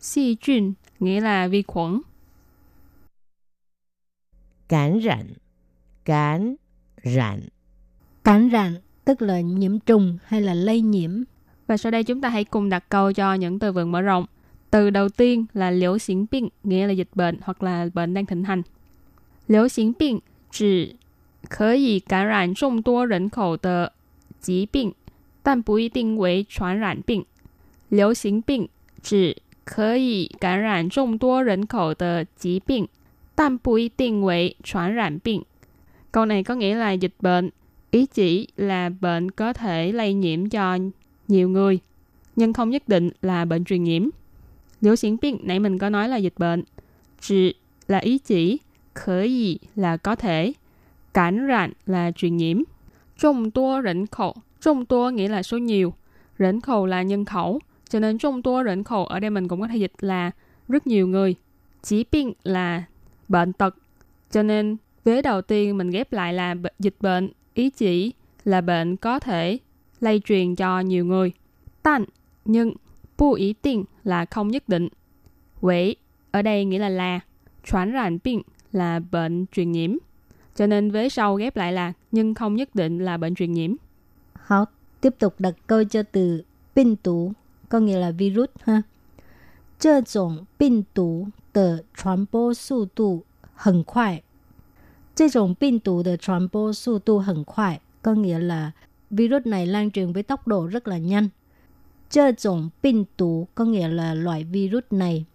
[0.00, 2.00] Xi菌nghĩa là vi khuẩn.
[4.68, 5.26] Cảm rạn
[6.04, 6.54] Cảm
[7.04, 7.40] rạn
[8.24, 11.22] Cảm rạn tức là nhiễm trùng hay là lây nhiễm.
[11.66, 14.26] Và sau đây chúng ta hãy cùng đặt câu cho những từ vựng mở rộng.
[14.70, 18.26] Từ đầu tiên là liễu xỉn bệnh, nghĩa là dịch bệnh hoặc là bệnh đang
[18.26, 18.62] thịnh hành.
[19.48, 20.20] Liễu xỉn bệnh
[20.52, 20.94] 指
[21.48, 23.92] 可以感染众多人口的
[24.40, 24.94] 疾病，
[25.42, 27.24] 但不一定为传染病。
[27.88, 28.68] 流行病
[29.02, 32.88] 指可以感染众多人口的疾病，
[33.35, 35.41] tam bùi tiền 但 bị định rạn bệnh
[36.11, 37.49] Câu này có nghĩa là dịch bệnh,
[37.91, 40.77] ý chỉ là bệnh có thể lây nhiễm cho
[41.27, 41.79] nhiều người,
[42.35, 44.09] nhưng không nhất định là bệnh truyền nhiễm.
[44.81, 46.63] Liễu xiển bệnh nãy mình có nói là dịch bệnh,
[47.21, 47.53] chỉ
[47.87, 48.59] là ý chỉ,
[48.93, 50.53] khở gì là có thể,
[51.13, 52.57] cảnh rạn là truyền nhiễm.
[53.17, 55.93] Trung tua rỉnh khẩu, trung tua nghĩa là số nhiều,
[56.39, 59.61] rỉnh khẩu là nhân khẩu, cho nên trung tua rỉnh khẩu ở đây mình cũng
[59.61, 60.31] có thể dịch là
[60.67, 61.35] rất nhiều người.
[61.83, 62.83] Chỉ bệnh là
[63.29, 63.75] bệnh tật.
[64.31, 68.97] Cho nên, vế đầu tiên mình ghép lại là dịch bệnh, ý chỉ là bệnh
[68.97, 69.59] có thể
[69.99, 71.31] lây truyền cho nhiều người.
[71.83, 72.05] Tàn,
[72.45, 72.73] nhưng,
[73.17, 74.87] bu ý tiền là không nhất định.
[75.61, 75.95] Quỷ,
[76.31, 77.19] ở đây nghĩa là là,
[77.71, 79.97] chuyển rạn bệnh là bệnh truyền nhiễm.
[80.55, 83.75] Cho nên vế sau ghép lại là nhưng không nhất định là bệnh truyền nhiễm.
[84.33, 86.43] Học, tiếp tục đặt câu cho từ
[86.75, 87.31] bệnh tủ,
[87.69, 88.81] có nghĩa là virus ha.
[89.79, 90.01] Chơ
[90.59, 94.22] bệnh tủ 的传播速度很快。
[95.14, 98.72] 这种病毒的传播速度很快, có nghĩa là
[99.10, 101.30] virus này lan truyền với tốc độ rất là nhanh.
[102.10, 105.26] 这种病毒 có nghĩa là loại virus này.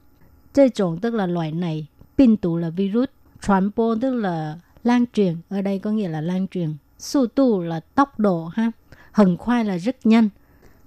[0.54, 3.10] 这种 tức là loại này, 病毒 là virus,
[3.42, 6.76] 传播 tức là lan truyền, ở đây có nghĩa là lan truyền.
[6.98, 8.72] Su tu là tốc độ ha.
[9.12, 10.30] Hần khoai là rất nhanh.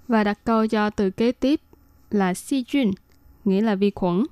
[0.09, 1.61] Và đặt câu cho từ kế tiếp
[2.11, 2.91] là si chuyên,
[3.45, 4.25] nghĩa là vi khuẩn.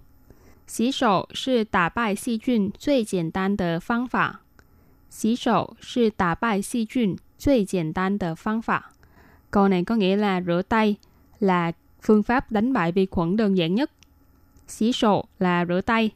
[0.71, 4.41] 洗手是打败细菌最简单的方法。
[5.09, 8.93] 洗手是打败细菌最简单的方法.
[9.51, 10.97] Câu này có nghĩa là rửa tay
[11.41, 13.91] là phương pháp đánh bại vi khuẩn đơn giản nhất.
[14.69, 16.11] Xí sổ là rửa tay.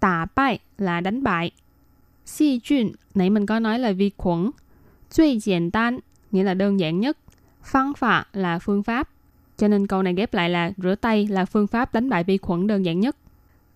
[0.00, 1.50] Tà bại là đánh bại.
[2.26, 4.50] Xi chuyên, nãy mình có nói là vi khuẩn.
[5.10, 5.98] Duy giản tan,
[6.30, 7.18] nghĩa là đơn giản nhất.
[7.62, 9.08] Phương pháp là phương pháp.
[9.56, 12.38] Cho nên câu này ghép lại là rửa tay là phương pháp đánh bại vi
[12.38, 13.16] khuẩn đơn giản nhất.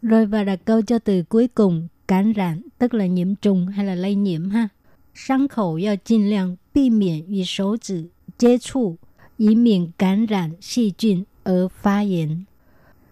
[0.02, 3.94] Rồi và đặt câu cho từ cuối cùng, cảm染, tức là nhiễm trùng hay là
[3.94, 4.68] lây nhiễm ha.
[5.14, 8.96] 伤口要尽量避免与手指接触，
[9.36, 12.46] 以免感染细菌而发炎。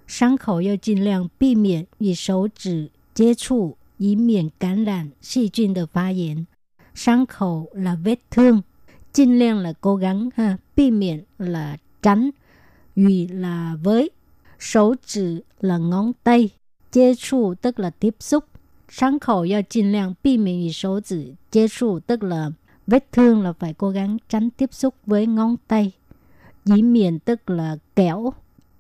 [0.07, 6.47] 伤口要尽量避免与手指接触，以免感染细菌的发炎。
[6.95, 8.63] 伤口 là vết thương,
[9.13, 12.31] 尽量 là cố gắng ha, 避免 là tránh,
[12.95, 14.11] 与 là với,
[14.59, 16.51] 手指 là ngón tay,
[16.91, 18.45] 接触 tức là tiếp xúc,
[18.89, 22.53] 伤口要尽量避免与手指接触 tức là
[22.87, 25.93] vết thương là phải cố gắng tránh tiếp xúc với ngón tay.
[26.65, 28.33] Dĩ miệng tức là kẻo.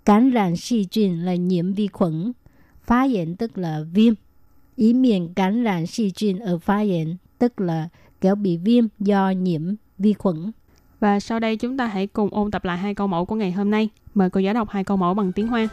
[0.04, 2.32] Cảm染细菌 là nhiễm vi khuẩn.
[2.82, 4.14] Phá hiện tức là viêm.
[4.76, 7.88] Ý miệng cảm染细菌ở phá hiện tức là
[8.20, 10.52] kẻo bị viêm do nhiễm vi khuẩn.
[11.00, 13.52] Và sau đây chúng ta hãy cùng ôn tập lại hai câu mẫu của ngày
[13.52, 13.88] hôm nay.
[14.14, 15.68] Mời cô giáo đọc hai câu mẫu bằng tiếng Hoa.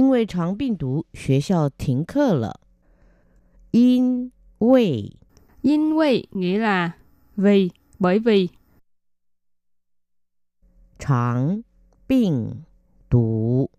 [0.00, 2.60] 因为肠病毒，学校停课了。
[3.70, 5.16] 因为
[5.62, 6.92] 因为 nghĩa là
[7.36, 8.50] vì, bởi vì.
[10.98, 11.62] 肠
[12.06, 12.64] 病
[13.10, 13.70] 毒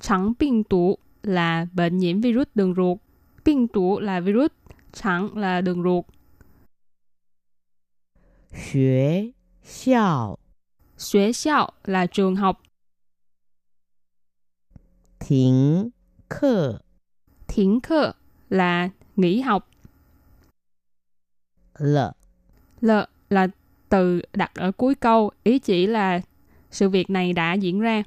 [0.00, 2.98] 肠病毒 là bệnh nhiễm virus đường ruột.
[3.44, 4.50] 病毒 là virus,
[4.92, 6.04] 肠 là đường ruột.
[8.52, 9.32] 学
[9.62, 10.38] 校
[10.96, 12.60] 学校 là trường học.
[15.18, 15.90] 停
[16.28, 16.80] 课
[17.48, 18.12] Thiển khơ
[18.50, 19.68] là nghỉ học.
[21.78, 21.98] L
[22.80, 22.90] L
[23.30, 23.48] là
[23.88, 26.20] từ đặt ở cuối câu, ý chỉ là
[26.70, 28.02] sự việc này đã diễn ra.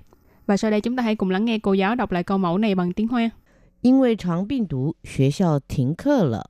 [0.45, 2.58] Và sau đây chúng ta hãy cùng lắng nghe cô giáo đọc lại câu mẫu
[2.58, 3.30] này bằng tiếng Hoa.
[3.82, 6.49] 因为肠病毒，学校停课了。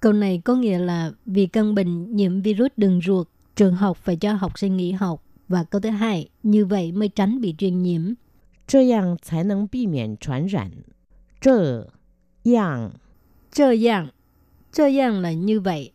[0.00, 4.16] Câu này có nghĩa là vì căn bệnh nhiễm virus đường ruột, trường học phải
[4.16, 5.22] cho học sinh nghỉ học.
[5.48, 8.12] Và câu thứ hai, như vậy mới tránh bị truyền nhiễm.
[8.70, 10.70] 这样才能避免传染。
[11.40, 11.88] 这
[12.42, 12.92] 样
[13.50, 14.10] Chơ dạng,
[14.72, 15.92] chơ dạng là như vậy.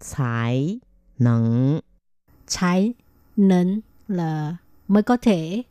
[0.00, 0.80] 才
[1.18, 1.80] 能
[2.46, 2.94] Trái,
[3.36, 4.56] nến là
[4.88, 5.64] mới có thể.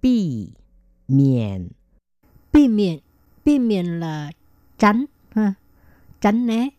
[0.00, 0.54] 避
[1.08, 1.70] 免
[2.52, 3.00] Bi miệng,
[3.44, 4.32] bi miệng là
[4.78, 5.54] tránh, ha.
[6.20, 6.70] tránh né.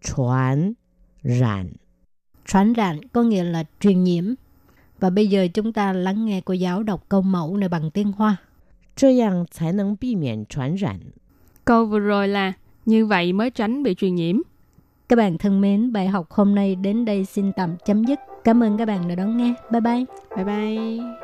[0.00, 0.74] 传
[1.22, 1.70] 染。
[2.46, 4.24] 传染có nghĩa là truyền nhiễm.
[5.00, 8.12] Và bây giờ chúng ta lắng nghe cô giáo đọc câu mẫu này bằng tiếng
[8.12, 8.36] Hoa.
[8.96, 11.00] 这样才能避免传染。
[11.64, 12.52] Câu vừa rồi là
[12.86, 14.40] như vậy mới tránh bị truyền nhiễm.
[15.08, 18.18] Các bạn thân mến, bài học hôm nay đến đây xin tạm chấm dứt.
[18.44, 19.54] Cảm ơn các bạn đã đón nghe.
[19.70, 20.04] Bye bye.
[20.36, 21.23] Bye bye.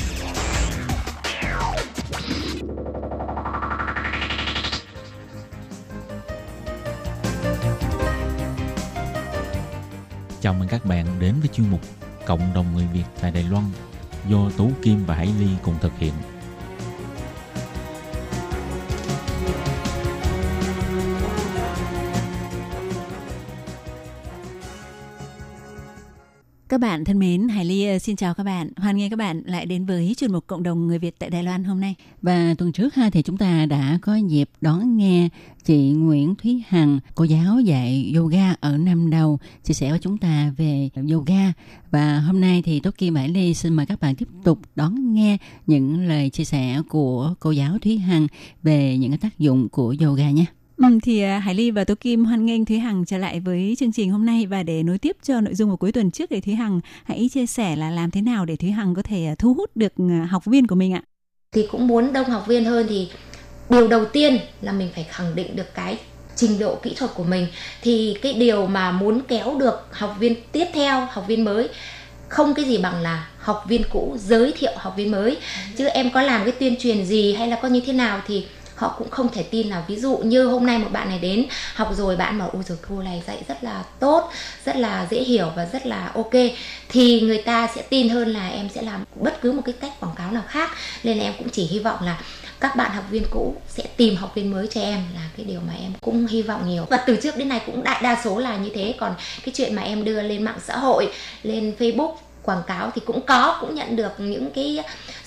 [10.71, 11.81] Các bạn đến với chuyên mục
[12.25, 13.63] Cộng đồng người Việt tại Đài Loan
[14.27, 16.13] do Tú Kim và Hải Ly cùng thực hiện.
[26.81, 28.69] Các bạn thân mến, Hải Ly ờ, xin chào các bạn.
[28.77, 31.43] Hoan nghênh các bạn lại đến với chuyên mục cộng đồng người Việt tại Đài
[31.43, 31.95] Loan hôm nay.
[32.21, 35.29] Và tuần trước ha thì chúng ta đã có dịp đón nghe
[35.63, 40.17] chị Nguyễn Thúy Hằng, cô giáo dạy yoga ở năm đầu, chia sẻ với chúng
[40.17, 41.53] ta về yoga.
[41.91, 45.13] Và hôm nay thì Tốt Kim Hải Ly xin mời các bạn tiếp tục đón
[45.13, 48.27] nghe những lời chia sẻ của cô giáo Thúy Hằng
[48.63, 50.45] về những tác dụng của yoga nhé.
[50.81, 53.75] Ừ, thì à, Hải Ly và Tố Kim hoan nghênh Thúy Hằng trở lại với
[53.79, 56.31] chương trình hôm nay và để nối tiếp cho nội dung của cuối tuần trước
[56.31, 59.25] để Thúy Hằng hãy chia sẻ là làm thế nào để Thúy Hằng có thể
[59.25, 61.03] à, thu hút được à, học viên của mình ạ.
[61.51, 63.09] Thì cũng muốn đông học viên hơn thì
[63.69, 65.97] điều đầu tiên là mình phải khẳng định được cái
[66.35, 67.47] trình độ kỹ thuật của mình.
[67.81, 71.69] Thì cái điều mà muốn kéo được học viên tiếp theo học viên mới
[72.29, 75.37] không cái gì bằng là học viên cũ giới thiệu học viên mới.
[75.77, 78.45] Chứ em có làm cái tuyên truyền gì hay là có như thế nào thì
[78.81, 81.45] họ cũng không thể tin là ví dụ như hôm nay một bạn này đến
[81.75, 84.31] học rồi, bạn bảo, ôi rồi cô này dạy rất là tốt,
[84.65, 86.31] rất là dễ hiểu và rất là ok.
[86.89, 89.91] Thì người ta sẽ tin hơn là em sẽ làm bất cứ một cái cách
[89.99, 90.71] quảng cáo nào khác.
[91.03, 92.21] Nên là em cũng chỉ hy vọng là
[92.59, 95.59] các bạn học viên cũ sẽ tìm học viên mới cho em là cái điều
[95.67, 96.85] mà em cũng hy vọng nhiều.
[96.89, 98.93] Và từ trước đến nay cũng đại đa số là như thế.
[98.99, 99.15] Còn
[99.45, 101.13] cái chuyện mà em đưa lên mạng xã hội,
[101.43, 102.13] lên facebook
[102.43, 104.79] quảng cáo thì cũng có, cũng nhận được những cái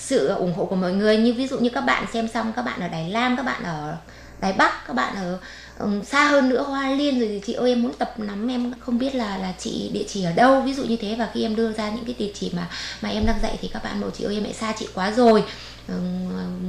[0.04, 1.16] sự ủng hộ của mọi người.
[1.16, 3.62] Như ví dụ như các bạn xem xong các bạn ở Đài Loan các bạn
[3.64, 3.96] ở
[4.40, 5.38] Đài Bắc các bạn ở
[5.78, 8.72] um, xa hơn nữa Hoa Liên rồi thì chị ơi em muốn tập nắm em
[8.80, 10.60] không biết là là chị địa chỉ ở đâu.
[10.60, 12.68] Ví dụ như thế và khi em đưa ra những cái địa chỉ mà
[13.00, 15.10] mà em đang dạy thì các bạn bảo chị ơi em lại xa chị quá
[15.10, 15.44] rồi.
[15.88, 15.94] Ờ,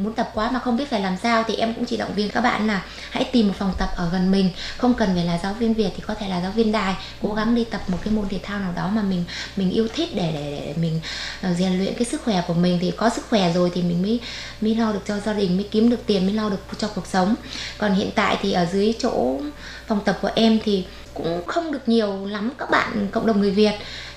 [0.03, 2.29] muốn tập quá mà không biết phải làm sao thì em cũng chỉ động viên
[2.29, 4.49] các bạn là hãy tìm một phòng tập ở gần mình.
[4.77, 6.95] Không cần phải là giáo viên việt thì có thể là giáo viên đài.
[7.21, 9.23] Cố gắng đi tập một cái môn thể thao nào đó mà mình
[9.55, 11.01] mình yêu thích để để, để mình
[11.41, 12.77] ờ, rèn luyện cái sức khỏe của mình.
[12.81, 14.19] Thì có sức khỏe rồi thì mình mới
[14.61, 17.07] mới lo được cho gia đình mới kiếm được tiền mới lo được cho cuộc
[17.07, 17.35] sống.
[17.77, 19.39] Còn hiện tại thì ở dưới chỗ
[19.87, 23.51] phòng tập của em thì cũng không được nhiều lắm các bạn cộng đồng người
[23.51, 23.73] việt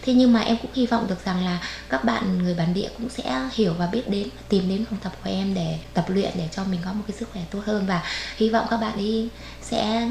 [0.09, 2.88] thế nhưng mà em cũng hy vọng được rằng là các bạn người bản địa
[2.99, 6.31] cũng sẽ hiểu và biết đến tìm đến phòng tập của em để tập luyện
[6.35, 7.87] để cho mình có một cái sức khỏe tốt hơn.
[7.87, 8.03] Và
[8.37, 9.29] hy vọng các bạn ấy
[9.62, 10.09] sẽ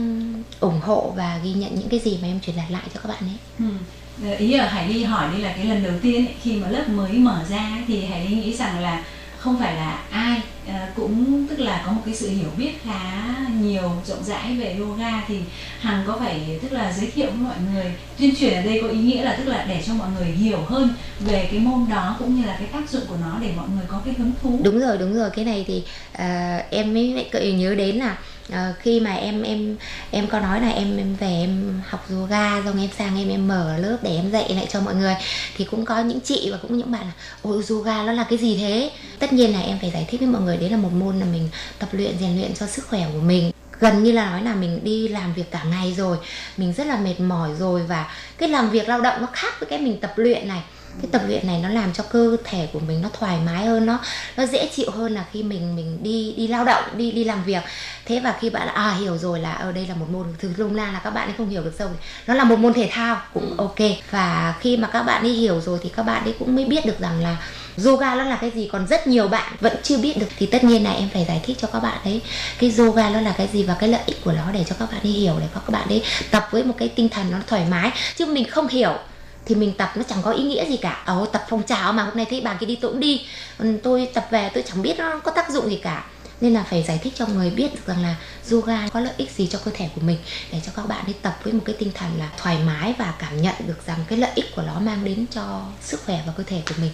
[0.59, 3.09] ủng hộ và ghi nhận những cái gì mà em truyền đạt lại cho các
[3.09, 3.37] bạn ấy.
[3.59, 4.35] Ừ.
[4.37, 6.89] Ý ở Hải Ly hỏi đây là cái lần đầu tiên ấy, khi mà lớp
[6.89, 9.03] mới mở ra thì Hải Ly nghĩ rằng là
[9.39, 13.35] không phải là ai ờ, cũng tức là có một cái sự hiểu biết khá
[13.61, 15.39] nhiều rộng rãi về yoga thì
[15.79, 18.87] hằng có phải tức là giới thiệu với mọi người tuyên truyền ở đây có
[18.87, 22.15] ý nghĩa là tức là để cho mọi người hiểu hơn về cái môn đó
[22.19, 24.59] cũng như là cái tác dụng của nó để mọi người có cái hứng thú.
[24.63, 28.17] Đúng rồi đúng rồi cái này thì uh, em mới cậy nhớ đến là
[28.51, 29.75] à, khi mà em em
[30.11, 33.47] em có nói là em em về em học yoga xong em sang em em
[33.47, 35.15] mở lớp để em dạy lại cho mọi người
[35.57, 38.37] thì cũng có những chị và cũng những bạn là ôi yoga nó là cái
[38.37, 38.91] gì thế?
[39.19, 41.25] Tất nhiên là em phải giải thích với mọi người đấy là một môn là
[41.25, 43.51] mình tập luyện rèn luyện cho sức khỏe của mình.
[43.79, 46.17] Gần như là nói là mình đi làm việc cả ngày rồi
[46.57, 49.69] mình rất là mệt mỏi rồi và cái làm việc lao động nó khác với
[49.69, 50.61] cái mình tập luyện này
[51.01, 53.85] cái tập luyện này nó làm cho cơ thể của mình nó thoải mái hơn
[53.85, 53.99] nó
[54.37, 57.43] nó dễ chịu hơn là khi mình mình đi đi lao động đi đi làm
[57.43, 57.63] việc.
[58.05, 60.51] Thế và khi bạn là à hiểu rồi là ở đây là một môn thứ
[60.57, 61.89] lung la là các bạn ấy không hiểu được sâu.
[62.27, 63.55] Nó là một môn thể thao cũng ừ.
[63.57, 63.91] ok.
[64.11, 66.85] Và khi mà các bạn ấy hiểu rồi thì các bạn ấy cũng mới biết
[66.85, 67.37] được rằng là
[67.85, 68.69] yoga nó là cái gì.
[68.71, 70.27] Còn rất nhiều bạn vẫn chưa biết được.
[70.37, 72.21] Thì tất nhiên là em phải giải thích cho các bạn ấy
[72.59, 74.91] cái yoga nó là cái gì và cái lợi ích của nó để cho các
[74.91, 77.65] bạn ấy hiểu để các bạn ấy tập với một cái tinh thần nó thoải
[77.69, 77.91] mái.
[78.15, 78.93] Chứ mình không hiểu
[79.47, 81.03] thì mình tập nó chẳng có ý nghĩa gì cả.
[81.05, 83.25] Ồ tập phong trào mà, hôm nay thấy bà kia đi tôi cũng đi.
[83.83, 86.05] Tôi tập về tôi chẳng biết nó có tác dụng gì cả.
[86.41, 88.15] Nên là phải giải thích cho người biết được rằng là
[88.51, 90.17] yoga có lợi ích gì cho cơ thể của mình
[90.51, 93.13] để cho các bạn đi tập với một cái tinh thần là thoải mái và
[93.19, 96.33] cảm nhận được rằng cái lợi ích của nó mang đến cho sức khỏe và
[96.37, 96.91] cơ thể của mình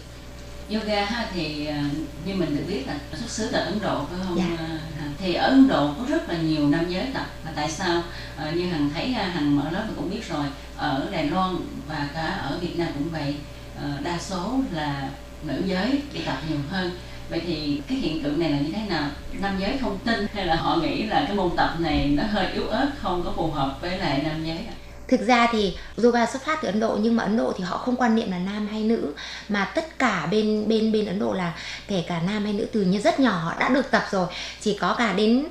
[0.70, 1.84] yoga ha, thì à,
[2.26, 4.38] như mình được biết là xuất xứ từ Ấn Độ phải không?
[4.38, 4.66] Dạ.
[5.00, 8.04] À, thì ở Ấn Độ có rất là nhiều nam giới tập và tại sao
[8.38, 10.46] à, như hằng thấy hằng mở lớp cũng biết rồi
[10.78, 11.56] ở Đài Loan
[11.88, 13.36] và cả ở Việt Nam cũng vậy
[13.82, 15.10] à, đa số là
[15.44, 16.92] nữ giới đi tập nhiều hơn
[17.30, 20.46] vậy thì cái hiện tượng này là như thế nào nam giới không tin hay
[20.46, 23.52] là họ nghĩ là cái môn tập này nó hơi yếu ớt không có phù
[23.52, 24.74] hợp với lại nam giới à?
[25.18, 27.78] Thực ra thì yoga xuất phát từ ấn độ, nhưng mà ấn độ thì họ
[27.78, 29.14] không quan niệm là nam hay nữ,
[29.50, 31.54] mà tất cả bên bên bên ấn độ là
[31.88, 34.28] kể cả nam hay nữ từ như rất nhỏ họ đã được tập rồi.
[34.62, 35.46] Chỉ có cả đến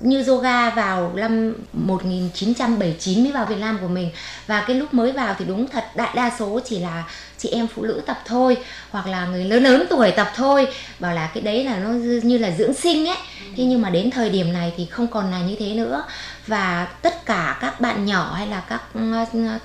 [0.00, 4.10] như yoga vào năm 1979 mới vào Việt Nam của mình.
[4.46, 7.04] Và cái lúc mới vào thì đúng thật, đại đa số chỉ là
[7.38, 8.56] chị em phụ nữ tập thôi,
[8.90, 10.68] hoặc là người lớn lớn tuổi tập thôi,
[10.98, 11.90] bảo là cái đấy là nó
[12.22, 13.16] như là dưỡng sinh ấy.
[13.56, 16.04] Thế nhưng mà đến thời điểm này thì không còn là như thế nữa.
[16.46, 19.00] Và tất cả các bạn nhỏ hay là các ừ,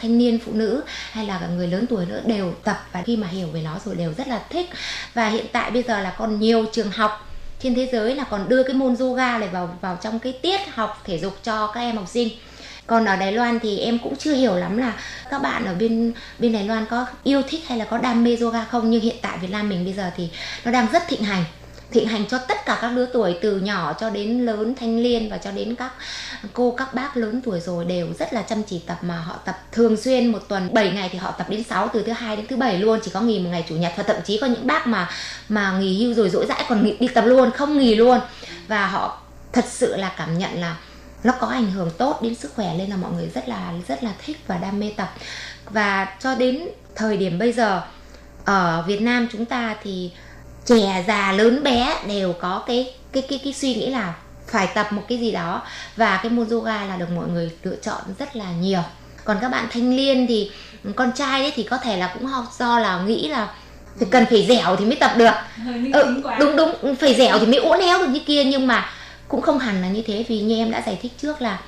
[0.01, 3.27] thanh niên phụ nữ hay là người lớn tuổi nữa đều tập, và khi mà
[3.27, 4.69] hiểu về nó rồi đều rất là thích.
[5.13, 8.49] Và hiện tại bây giờ là còn nhiều trường học trên thế giới là còn
[8.49, 11.81] đưa cái môn yoga này vào vào trong cái tiết học thể dục cho các
[11.81, 12.29] em học sinh
[12.87, 14.93] còn ở Đài Loan thì em cũng chưa hiểu lắm là
[15.29, 18.37] các bạn ở bên bên Đài Loan có yêu thích hay là có đam mê
[18.41, 18.89] yoga không.
[18.89, 20.29] Nhưng hiện tại Việt Nam mình bây giờ thì
[20.65, 21.43] nó đang rất thịnh hành.
[21.91, 25.29] Thịnh hành cho tất cả các lứa tuổi từ nhỏ cho đến lớn thanh niên
[25.29, 25.91] và cho đến các
[26.53, 29.59] cô các bác lớn tuổi rồi đều rất là chăm chỉ tập mà họ tập
[29.71, 32.47] thường xuyên một tuần 7 ngày thì họ tập đến 6 từ thứ hai đến
[32.47, 32.99] thứ bảy luôn.
[33.03, 35.09] Chỉ có nghỉ một ngày chủ nhật và thậm chí có những bác mà
[35.49, 38.19] mà nghỉ hưu rồi rỗi dãi còn nghỉ, đi tập luôn không nghỉ luôn.
[38.67, 39.21] Và họ
[39.51, 40.75] thật sự là cảm nhận là
[41.23, 44.03] nó có ảnh hưởng tốt đến sức khỏe nên là mọi người rất là rất
[44.03, 45.13] là thích và đam mê tập.
[45.69, 47.81] Và cho đến thời điểm bây giờ
[48.45, 50.11] ở Việt Nam chúng ta thì
[50.65, 54.13] trẻ già lớn bé đều có cái cái cái cái suy nghĩ là
[54.47, 55.61] phải tập một cái gì đó.
[55.95, 58.81] Và cái môn yoga là được mọi người lựa chọn rất là nhiều.
[59.23, 60.51] Còn các bạn thanh niên thì
[60.95, 62.27] con trai ấy thì có thể là cũng
[62.59, 63.47] do là nghĩ là
[63.99, 65.33] thì cần phải dẻo thì mới tập được.
[65.93, 68.43] Ừ, đúng đúng phải dẻo thì mới uốn éo được như kia.
[68.43, 68.89] Nhưng mà
[69.27, 71.61] cũng không hẳn là như thế vì như em đã giải thích trước là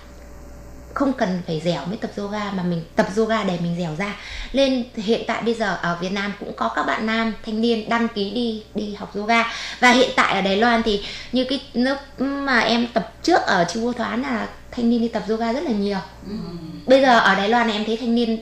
[0.96, 4.16] không cần phải dẻo mới tập yoga mà mình tập yoga để mình dẻo ra.
[4.54, 7.90] Nên hiện tại bây giờ ở Việt Nam cũng có các bạn nam thanh niên
[7.90, 9.44] đăng ký đi đi học yoga.
[9.80, 13.66] Và hiện tại ở Đài Loan thì như cái lớp mà em tập trước ở
[13.74, 16.00] Chu Vô Thoán là thanh niên đi tập yoga rất là nhiều.
[16.28, 16.36] Ừ.
[16.86, 18.40] bây giờ ở Đài Loan này em thấy thanh niên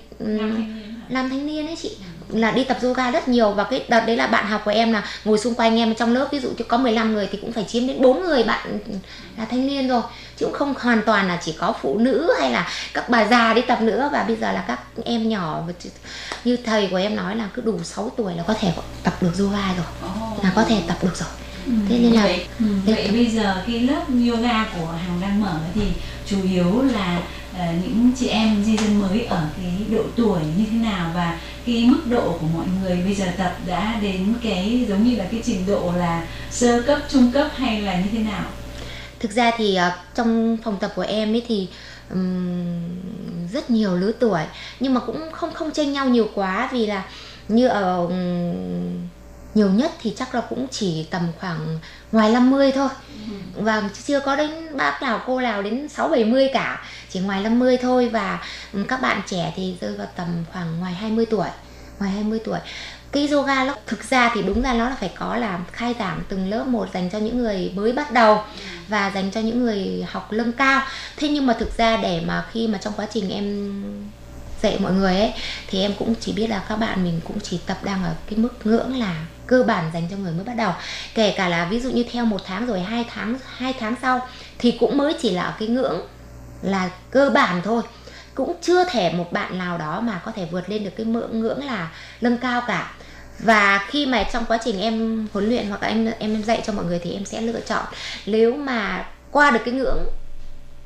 [1.10, 1.98] nam thanh niên ấy chị
[2.30, 4.94] là đi tập yoga rất nhiều và cái đợt đấy là bạn học của em
[4.94, 7.66] là ngồi xung quanh em trong lớp ví dụ có 15 người thì cũng phải
[7.68, 8.80] chiếm đến 4 người bạn
[9.38, 10.02] là thanh niên rồi.
[10.38, 13.54] Chứ cũng không hoàn toàn là chỉ có phụ nữ hay là các bà già
[13.54, 14.10] đi tập nữa.
[14.14, 15.64] Và bây giờ là các em nhỏ
[16.44, 18.72] như thầy của em nói là cứ đủ 6 tuổi là có thể
[19.04, 20.12] tập được yoga rồi.
[20.44, 21.30] Là có thể tập được rồi.
[21.66, 25.42] Ừ, thế nên là vậy, ừ, vậy bây giờ cái lớp yoga của hàng đang
[25.42, 25.82] mở thì
[26.26, 27.22] chủ yếu là
[27.58, 31.40] Ờ, những chị em di dân mới ở cái độ tuổi như thế nào và
[31.66, 35.26] cái mức độ của mọi người bây giờ tập đã đến cái giống như là
[35.32, 38.44] cái trình độ là sơ cấp trung cấp hay là như thế nào?
[39.20, 41.68] Thực ra thì ờ, trong phòng tập của em ấy thì
[42.10, 42.76] um,
[43.54, 44.42] rất nhiều lứa tuổi
[44.80, 47.04] nhưng mà cũng không không chênh nhau nhiều quá vì là
[47.48, 48.14] như ở um,
[49.56, 51.80] nhiều nhất thì chắc là cũng chỉ tầm khoảng
[52.12, 52.90] ngoài 50 thôi.
[53.30, 53.62] Ừ.
[53.64, 56.86] và chưa có đến bác nào cô nào đến 6 70 cả.
[57.10, 58.40] Chỉ ngoài 50 thôi và
[58.88, 61.48] các bạn trẻ thì rơi vào tầm khoảng ngoài 20 tuổi
[62.00, 62.60] ngoài 20 tuổi.
[63.12, 66.22] Cái yoga nó thực ra thì đúng ra nó là phải có làm khai giảng
[66.30, 68.42] từng lớp một dành cho những người mới bắt đầu
[68.88, 70.82] và dành cho những người học lưng cao.
[71.18, 73.84] Thế nhưng mà thực ra để mà khi mà trong quá trình em
[74.62, 75.34] dạy mọi người ấy
[75.68, 78.40] thì em cũng chỉ biết là các bạn mình cũng chỉ tập đang ở cái
[78.40, 80.72] mức ngưỡng là cơ bản dành cho người mới bắt đầu.
[81.16, 84.28] Kể cả là ví dụ như theo một tháng rồi, hai tháng hai tháng sau,
[84.60, 86.02] thì cũng mới chỉ là ở cái ngưỡng
[86.62, 87.84] là cơ bản thôi.
[88.36, 91.40] Cũng chưa thể một bạn nào đó mà có thể vượt lên được cái ngưỡng
[91.40, 91.92] ngưỡng là
[92.22, 92.92] nâng cao cả.
[93.40, 96.86] Và khi mà trong quá trình em huấn luyện hoặc em em dạy cho mọi
[96.86, 97.86] người thì em sẽ lựa chọn,
[98.26, 100.06] nếu mà qua được cái ngưỡng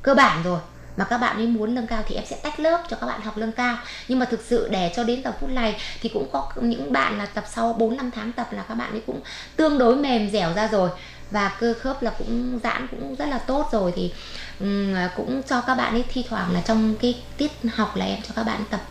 [0.01, 0.60] cơ bản rồi
[0.98, 3.22] mà các bạn ấy muốn nâng cao thì em sẽ tách lớp cho các bạn
[3.22, 3.78] học nâng cao.
[4.08, 7.18] Nhưng mà thực sự để cho đến giờ phút này thì cũng có những bạn
[7.18, 9.22] là tập sau 4 năm tháng tập là các bạn ấy cũng
[9.56, 10.89] tương đối mềm dẻo ra rồi.
[11.32, 14.14] Và cơ khớp là cũng giãn cũng rất là tốt rồi thì
[14.60, 18.20] um, cũng cho các bạn ấy thi thoảng là trong cái tiết học là em
[18.28, 18.82] cho các bạn tập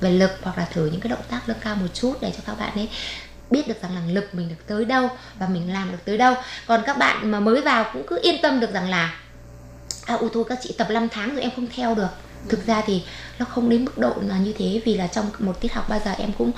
[0.00, 2.42] về lực hoặc là thử những cái động tác nâng cao một chút để cho
[2.46, 2.88] các bạn ấy
[3.50, 5.08] biết được rằng là lực mình được tới đâu
[5.38, 6.34] và mình làm được tới đâu.
[6.66, 9.14] Còn các bạn mà mới vào cũng cứ yên tâm được rằng là
[10.06, 12.08] à ôi thôi các chị, tập 5 tháng rồi em không theo được.
[12.48, 13.02] Thực ra thì
[13.38, 16.00] nó không đến mức độ là như thế, vì là trong một tiết học bao
[16.04, 16.52] giờ em cũng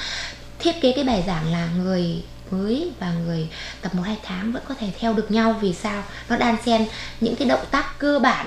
[0.59, 3.49] thiết kế cái bài giảng là người mới và người
[3.81, 5.53] tập một hai tháng vẫn có thể theo được nhau.
[5.53, 6.05] Vì sao?
[6.29, 6.87] Nó đan xen
[7.21, 8.47] những cái động tác cơ bản.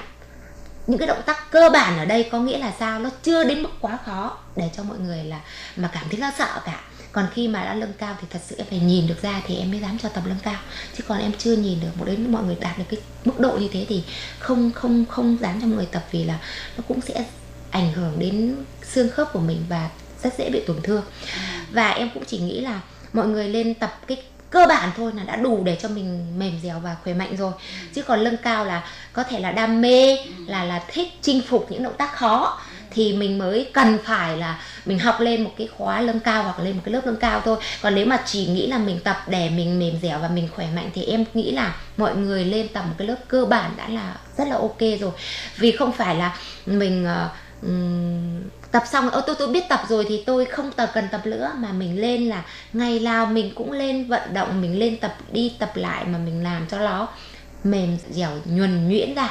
[0.87, 2.99] Những cái động tác cơ bản ở đây có nghĩa là sao?
[2.99, 5.39] Nó chưa đến mức quá khó để cho mọi người là
[5.75, 6.81] mà cảm thấy nó sợ cả
[7.11, 9.55] còn khi mà đã lưng cao thì thật sự em phải nhìn được ra thì
[9.55, 10.59] em mới dám cho tập lưng cao.
[10.97, 13.57] Chứ còn em chưa nhìn được một đến mọi người đạt được cái mức độ
[13.57, 14.03] như thế thì
[14.39, 16.39] không không không dám cho mọi người tập vì là
[16.77, 17.25] nó cũng sẽ
[17.71, 19.89] ảnh hưởng đến xương khớp của mình và
[20.23, 21.03] rất dễ bị tổn thương.
[21.71, 22.81] Và em cũng chỉ nghĩ là
[23.13, 26.59] mọi người lên tập cái cơ bản thôi là đã đủ để cho mình mềm
[26.63, 27.53] dẻo và khỏe mạnh rồi.
[27.93, 31.71] Chứ còn lưng cao là có thể là đam mê, là là thích chinh phục
[31.71, 35.67] những động tác khó thì mình mới cần phải là mình học lên một cái
[35.77, 37.57] khóa nâng cao hoặc lên một cái lớp nâng cao thôi.
[37.81, 40.67] Còn nếu mà chỉ nghĩ là mình tập để mình mềm dẻo và mình khỏe
[40.75, 43.89] mạnh thì em nghĩ là mọi người lên tập một cái lớp cơ bản đã
[43.89, 45.11] là rất là ok rồi.
[45.57, 47.31] Vì không phải là mình uh,
[48.71, 51.51] tập xong ô tôi tôi biết tập rồi thì tôi không tập cần tập nữa.
[51.57, 55.53] Mà mình lên là ngày nào mình cũng lên vận động mình lên tập đi
[55.59, 57.07] tập lại mà mình làm cho nó
[57.63, 59.29] mềm dẻo nhuần nhuyễn ra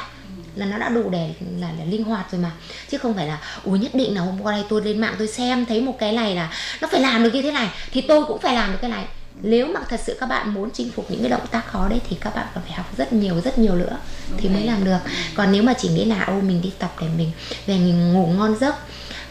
[0.57, 2.51] là nó đã đủ để là, là linh hoạt rồi mà.
[2.89, 5.27] Chứ không phải là ủa nhất định là hôm qua đây tôi lên mạng tôi
[5.27, 8.25] xem thấy một cái này là nó phải làm được như thế này thì tôi
[8.25, 9.05] cũng phải làm được cái này.
[9.41, 11.99] Nếu mà thật sự các bạn muốn chinh phục những cái động tác khó đấy
[12.09, 13.97] thì các bạn còn phải học rất nhiều rất nhiều nữa
[14.37, 14.99] thì mới làm được.
[15.35, 17.31] Còn nếu mà chỉ nghĩ là ô mình đi tập để mình
[17.65, 18.75] về mình ngủ ngon giấc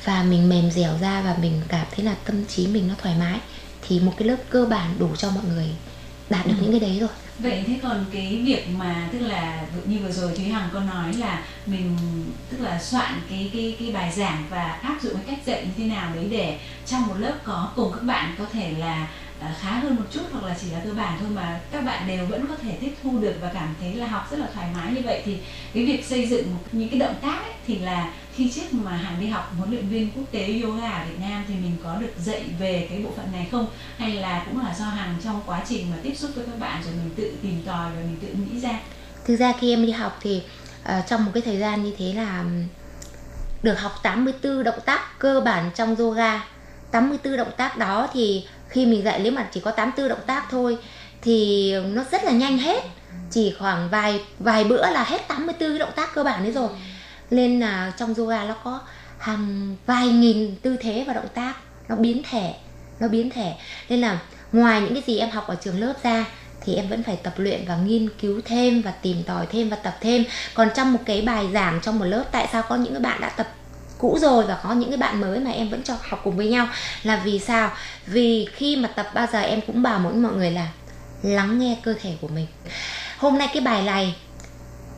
[0.05, 3.15] và mình mềm dẻo ra và mình cảm thấy là tâm trí mình nó thoải
[3.19, 3.39] mái
[3.89, 5.69] thì một cái lớp cơ bản đủ cho mọi người
[6.31, 6.63] đạt được ừ.
[6.63, 7.09] những cái đấy rồi
[7.39, 11.13] vậy thế còn cái việc mà, tức là như vừa rồi thúy hằng có nói
[11.13, 11.97] là mình,
[12.51, 15.71] tức là soạn cái cái cái bài giảng và áp dụng cái cách dạy như
[15.77, 19.09] thế nào đấy để trong một lớp có cùng các bạn có thể là
[19.41, 22.09] À, khá hơn một chút hoặc là chỉ là cơ bản thôi mà các bạn
[22.09, 24.69] đều vẫn có thể tiếp thu được và cảm thấy là học rất là thoải
[24.75, 25.39] mái như vậy thì
[25.75, 28.97] cái việc xây dựng một, những cái động tác ấy, thì là khi trước mà
[28.97, 31.97] hằng đi học huấn luyện viên quốc tế yoga ở Việt Nam thì mình có
[31.97, 33.67] được dạy về cái bộ phận này không?
[33.99, 36.83] Hay là cũng là do hằng trong quá trình mà tiếp xúc với các bạn
[36.85, 38.81] rồi mình tự tìm tòi và mình tự nghĩ ra?
[39.25, 40.43] Thực ra khi em đi học thì
[40.83, 42.45] uh, trong một cái thời gian như thế là
[43.63, 46.41] được học 84 động tác cơ bản trong yoga.
[46.91, 50.47] 84 động tác đó thì khi mình dạy nếu mà chỉ có 84 động tác
[50.51, 50.79] thôi,
[51.23, 52.85] thì nó rất là nhanh hết.
[53.31, 56.69] Chỉ khoảng vài vài bữa là hết 84 động tác cơ bản đấy rồi.
[57.31, 58.81] Nên là trong yoga nó có
[59.19, 61.55] hàng vài nghìn tư thế và động tác.
[61.89, 62.55] Nó biến thể,
[63.01, 63.55] nó biến thể.
[63.89, 64.19] Nên là
[64.53, 66.25] ngoài những cái gì em học ở trường lớp ra,
[66.61, 69.77] thì em vẫn phải tập luyện và nghiên cứu thêm và tìm tòi thêm và
[69.77, 70.25] tập thêm.
[70.55, 73.21] Còn trong một cái bài giảng trong một lớp, tại sao có những cái bạn
[73.21, 73.47] đã tập
[73.99, 76.49] cũ rồi và có những cái bạn mới mà em vẫn cho học cùng với
[76.49, 76.69] nhau.
[77.03, 77.71] Là vì sao?
[78.07, 80.69] Vì khi mà tập bao giờ em cũng bảo mỗi mọi người là
[81.23, 82.47] lắng nghe cơ thể của mình.
[83.19, 84.15] Hôm nay cái bài này,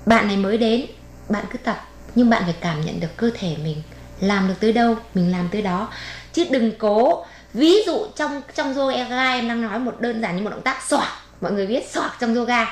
[0.06, 0.86] bạn này mới đến,
[1.28, 3.82] bạn cứ tập, nhưng bạn phải cảm nhận được cơ thể mình
[4.20, 5.88] làm được tới đâu, mình làm tới đó.
[6.32, 7.24] Chứ đừng cố,
[7.54, 10.82] ví dụ trong trong yoga em đang nói một đơn giản như một động tác
[10.88, 11.08] xoạc,
[11.40, 12.66] mọi người biết xoạc trong yoga.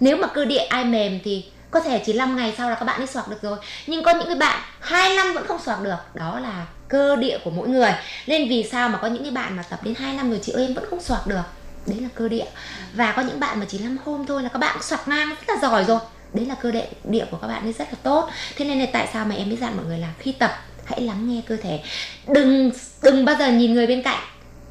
[0.00, 2.84] Nếu mà cơ địa ai mềm thì có thể chỉ 5 ngày sau là các
[2.84, 3.58] bạn ấy soạc được rồi.
[3.86, 5.96] Nhưng có những cái bạn, hai năm vẫn không soạc được.
[6.14, 7.92] Đó là cơ địa của mỗi người.
[8.26, 10.52] Nên vì sao mà có những cái bạn mà tập đến 2 năm rồi chị
[10.52, 11.42] ơi em vẫn không soạc được?
[11.86, 12.46] Đấy là cơ địa.
[12.94, 15.48] Và có những bạn mà chỉ 5 hôm thôi là các bạn soạc ngang rất
[15.48, 15.98] là giỏi rồi.
[16.34, 18.30] Đấy là cơ địa địa của các bạn ấy rất là tốt.
[18.56, 20.52] Thế nên là tại sao mà em mới dặn mọi người là khi tập,
[20.84, 21.80] hãy lắng nghe cơ thể.
[22.26, 22.70] Đừng
[23.02, 24.18] đừng bao giờ nhìn người bên cạnh.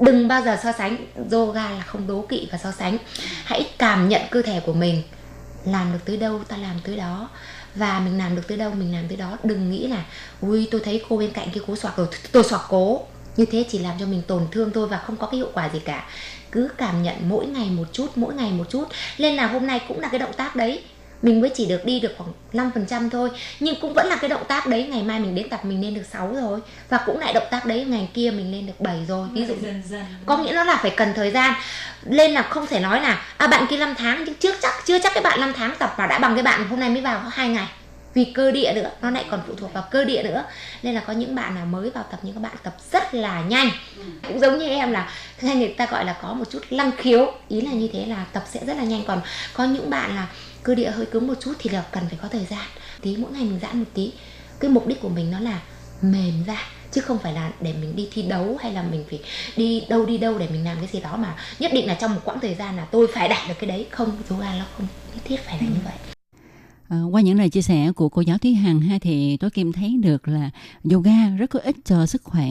[0.00, 0.96] Đừng bao giờ so sánh.
[1.32, 2.98] Yoga là không đố kỵ và so sánh.
[3.44, 5.02] Hãy cảm nhận cơ thể của mình
[5.64, 7.28] làm được tới đâu, ta làm tới đó.
[7.74, 9.38] Và mình làm được tới đâu, mình làm tới đó.
[9.42, 10.04] Đừng nghĩ là,
[10.40, 13.00] ui, tôi thấy cô bên cạnh kia cố soạc rồi tôi soạc cố
[13.36, 15.68] như thế chỉ làm cho mình tổn thương thôi và không có cái hiệu quả
[15.72, 16.06] gì cả.
[16.52, 18.84] Cứ cảm nhận mỗi ngày một chút, mỗi ngày một chút.
[19.18, 20.82] Nên là hôm nay cũng là cái động tác đấy
[21.22, 24.44] mình mới chỉ được đi được khoảng 5% thôi nhưng cũng vẫn là cái động
[24.48, 26.60] tác đấy ngày mai mình đến tập mình lên được 6 rồi.
[26.88, 29.28] Và cũng lại động tác đấy ngày kia mình lên được 7 rồi.
[29.32, 30.04] Ví dụ dần dần.
[30.26, 31.54] có nghĩa nó là phải cần thời gian.
[32.04, 34.98] Lên là không thể nói là à bạn kia 5 tháng nhưng trước chắc chưa
[34.98, 37.20] chắc cái bạn 5 tháng tập và đã bằng cái bạn hôm nay mới vào
[37.24, 37.68] có hai ngày.
[38.14, 40.44] Vì cơ địa nữa nó lại còn phụ thuộc vào cơ địa nữa.
[40.82, 43.42] Nên là có những bạn nào mới vào tập nhưng các bạn tập rất là
[43.42, 43.70] nhanh.
[44.28, 45.10] Cũng giống như em là
[45.42, 47.32] hay người ta gọi là có một chút lăng khiếu.
[47.48, 49.04] Ý là như thế là tập sẽ rất là nhanh.
[49.04, 49.20] Còn
[49.54, 50.26] có những bạn là
[50.62, 52.66] cơ địa hơi cứng một chút thì là cần phải có thời gian.
[53.02, 54.12] Tí mỗi ngày mình giãn một tí.
[54.60, 55.60] Cái mục đích của mình nó là
[56.02, 59.20] mềm ra chứ không phải là để mình đi thi đấu hay là mình phải
[59.56, 62.14] đi đâu đi đâu để mình làm cái gì đó mà nhất định là trong
[62.14, 63.86] một quãng thời gian là tôi phải đạt được cái đấy.
[63.90, 66.11] Không yoga nó không nhất thiết phải là như vậy
[66.92, 69.72] À, qua những lời chia sẻ của cô giáo Thúy Hằng ha thì tôi Kim
[69.72, 70.50] thấy được là
[70.92, 72.48] yoga rất có ích cho sức khỏe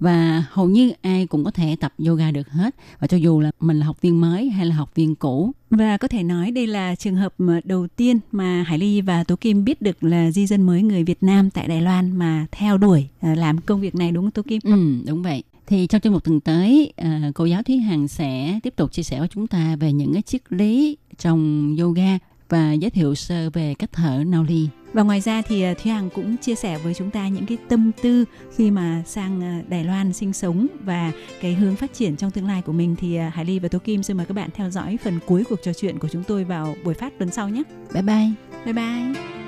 [0.00, 3.50] và hầu như ai cũng có thể tập yoga được hết và cho dù là
[3.60, 6.66] mình là học viên mới hay là học viên cũ và có thể nói đây
[6.66, 7.34] là trường hợp
[7.64, 11.04] đầu tiên mà Hải Ly và Tố Kim biết được là di dân mới người
[11.04, 14.30] Việt Nam tại Đài Loan mà theo đuổi à, làm công việc này đúng không
[14.30, 14.60] Tố Kim?
[14.64, 15.42] Ừ, đúng vậy.
[15.66, 19.02] Thì trong chương mục tuần tới, à, cô giáo Thúy Hằng sẽ tiếp tục chia
[19.02, 22.18] sẻ với chúng ta về những cái triết lý trong yoga
[22.48, 24.68] và giới thiệu sơ về cách thở Nauli.
[24.92, 27.58] Và ngoài ra thì à, Thúy Hằng cũng chia sẻ với chúng ta những cái
[27.68, 28.24] tâm tư
[28.56, 32.46] khi mà sang à, Đài Loan sinh sống và cái hướng phát triển trong tương
[32.46, 34.70] lai của mình thì à, Hải Ly và Tố Kim xin mời các bạn theo
[34.70, 37.62] dõi phần cuối cuộc trò chuyện của chúng tôi vào buổi phát tuần sau nhé.
[37.94, 38.30] Bye bye.
[38.64, 39.47] Bye bye.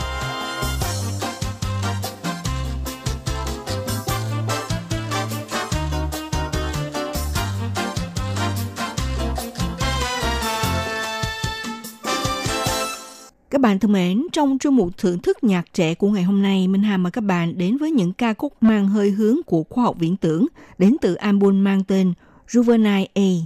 [13.61, 16.67] Các bạn thân mến, trong chuyên mục thưởng thức nhạc trẻ của ngày hôm nay,
[16.67, 19.83] Minh Hà mời các bạn đến với những ca khúc mang hơi hướng của khoa
[19.83, 20.47] học viễn tưởng
[20.77, 22.13] đến từ album mang tên
[22.47, 23.45] Juvenile A.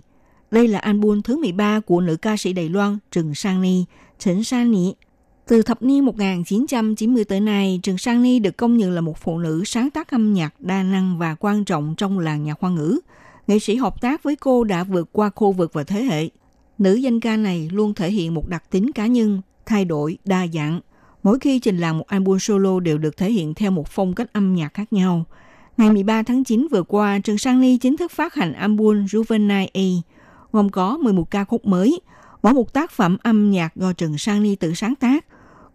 [0.51, 3.85] Đây là album thứ 13 của nữ ca sĩ Đài Loan Trần Sang Ni,
[4.19, 4.93] Trần Sang Ni.
[5.47, 9.39] Từ thập niên 1990 tới nay, Trần Sang Ni được công nhận là một phụ
[9.39, 12.99] nữ sáng tác âm nhạc đa năng và quan trọng trong làng nhạc hoa ngữ.
[13.47, 16.29] Nghệ sĩ hợp tác với cô đã vượt qua khu vực và thế hệ.
[16.77, 20.47] Nữ danh ca này luôn thể hiện một đặc tính cá nhân, thay đổi, đa
[20.53, 20.79] dạng.
[21.23, 24.33] Mỗi khi trình làng một album solo đều được thể hiện theo một phong cách
[24.33, 25.25] âm nhạc khác nhau.
[25.77, 29.67] Ngày 13 tháng 9 vừa qua, Trần Sang Ly chính thức phát hành album Juvenile
[29.73, 30.01] A,
[30.51, 31.99] gồm có 11 ca khúc mới,
[32.43, 35.25] mỗi một tác phẩm âm nhạc do Trần Sang Ly tự sáng tác.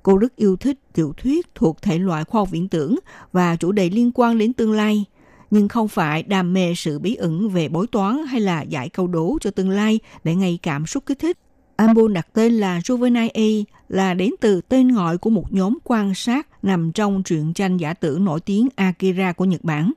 [0.03, 2.97] Cô rất yêu thích tiểu thuyết thuộc thể loại khoa học viễn tưởng
[3.33, 5.05] và chủ đề liên quan đến tương lai,
[5.51, 9.07] nhưng không phải đam mê sự bí ẩn về bối toán hay là giải câu
[9.07, 11.39] đố cho tương lai để gây cảm xúc kích thích.
[11.77, 16.15] Album đặt tên là Juvenile A là đến từ tên gọi của một nhóm quan
[16.15, 19.93] sát nằm trong truyện tranh giả tưởng nổi tiếng Akira của Nhật Bản.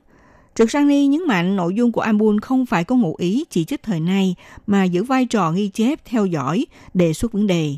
[0.54, 3.64] Trực Sang Ni nhấn mạnh nội dung của album không phải có ngụ ý chỉ
[3.64, 4.34] trích thời nay,
[4.66, 7.76] mà giữ vai trò ghi chép, theo dõi, đề xuất vấn đề.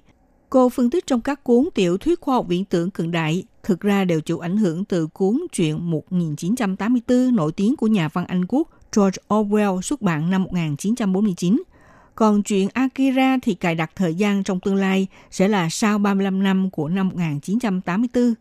[0.51, 3.81] Cô phân tích trong các cuốn tiểu thuyết khoa học viễn tưởng cận đại thực
[3.81, 8.45] ra đều chịu ảnh hưởng từ cuốn truyện 1984 nổi tiếng của nhà văn Anh
[8.49, 11.63] quốc George Orwell xuất bản năm 1949–
[12.17, 16.43] còn chuyện Akira thì cài đặt thời gian trong tương lai sẽ là sau 35
[16.43, 18.35] năm của năm 1984.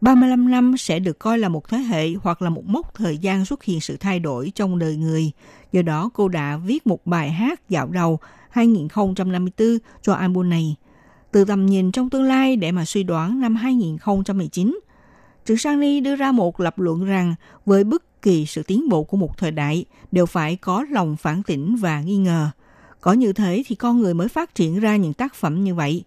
[0.00, 3.44] 35 năm sẽ được coi là một thế hệ hoặc là một mốc thời gian
[3.44, 5.30] xuất hiện sự thay đổi trong đời người.
[5.72, 8.18] Do đó cô đã viết một bài hát dạo đầu
[8.50, 10.76] 2054 cho album này.
[11.32, 14.80] Từ tầm nhìn trong tương lai để mà suy đoán năm 2019,
[15.44, 17.34] Trương Sang Ni đưa ra một lập luận rằng
[17.66, 21.42] với bất kỳ sự tiến bộ của một thời đại đều phải có lòng phản
[21.42, 22.50] tỉnh và nghi ngờ–
[23.00, 26.04] có như thế thì con người mới phát triển ra những tác phẩm như vậy.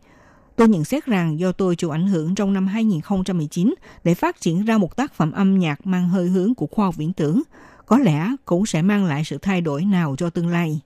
[0.56, 3.74] Tôi nhận xét rằng do tôi chịu ảnh hưởng trong năm 2019
[4.04, 6.96] để phát triển ra một tác phẩm âm nhạc mang hơi hướng của khoa học
[6.98, 7.42] viễn tưởng,
[7.86, 10.80] có lẽ cũng sẽ mang lại sự thay đổi nào cho tương lai.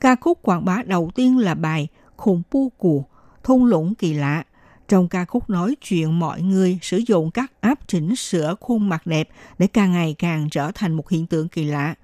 [0.00, 3.04] Ca khúc quảng bá đầu tiên là bài Khùng Pu Cù,
[3.42, 4.44] thung lũng kỳ lạ.
[4.88, 9.06] Trong ca khúc nói chuyện mọi người sử dụng các áp chỉnh sửa khuôn mặt
[9.06, 11.94] đẹp để càng ngày càng trở thành một hiện tượng kỳ lạ–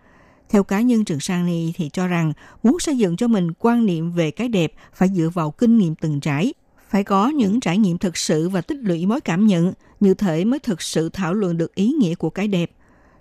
[0.50, 2.32] theo cá nhân Trần Sang Ni thì cho rằng
[2.62, 5.94] muốn xây dựng cho mình quan niệm về cái đẹp phải dựa vào kinh nghiệm
[5.94, 6.54] từng trải,
[6.88, 10.44] phải có những trải nghiệm thực sự và tích lũy mối cảm nhận, như thể
[10.44, 12.70] mới thực sự thảo luận được ý nghĩa của cái đẹp.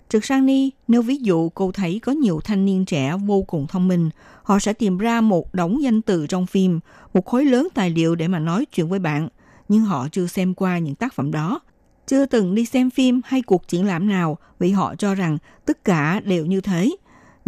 [0.08, 3.66] Trực Sang Ni, nếu ví dụ cô thấy có nhiều thanh niên trẻ vô cùng
[3.66, 4.10] thông minh,
[4.42, 6.80] họ sẽ tìm ra một đống danh từ trong phim,
[7.14, 9.28] một khối lớn tài liệu để mà nói chuyện với bạn,
[9.68, 11.60] nhưng họ chưa xem qua những tác phẩm đó,
[12.06, 15.84] chưa từng đi xem phim hay cuộc triển lãm nào vì họ cho rằng tất
[15.84, 16.90] cả đều như thế.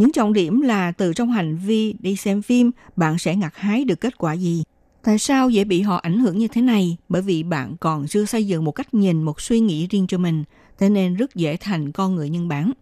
[0.03, 3.84] Những trọng điểm là từ trong hành vi đi xem phim, bạn sẽ ngặt hái
[3.84, 4.62] được kết quả gì.
[5.03, 6.96] Tại sao dễ bị họ ảnh hưởng như thế này?
[7.09, 10.18] Bởi vì bạn còn chưa xây dựng một cách nhìn, một suy nghĩ riêng cho
[10.18, 10.44] mình,
[10.78, 12.72] thế nên rất dễ thành con người nhân bản.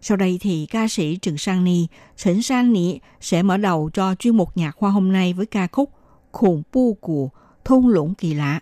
[0.00, 4.14] Sau đây thì ca sĩ Trần Sang Ni, Trần Sang Ni sẽ mở đầu cho
[4.14, 5.90] chuyên mục nhạc hoa hôm nay với ca khúc
[6.32, 7.28] Khủng Bu của
[7.64, 8.60] Thôn Lũng Kỳ Lạ.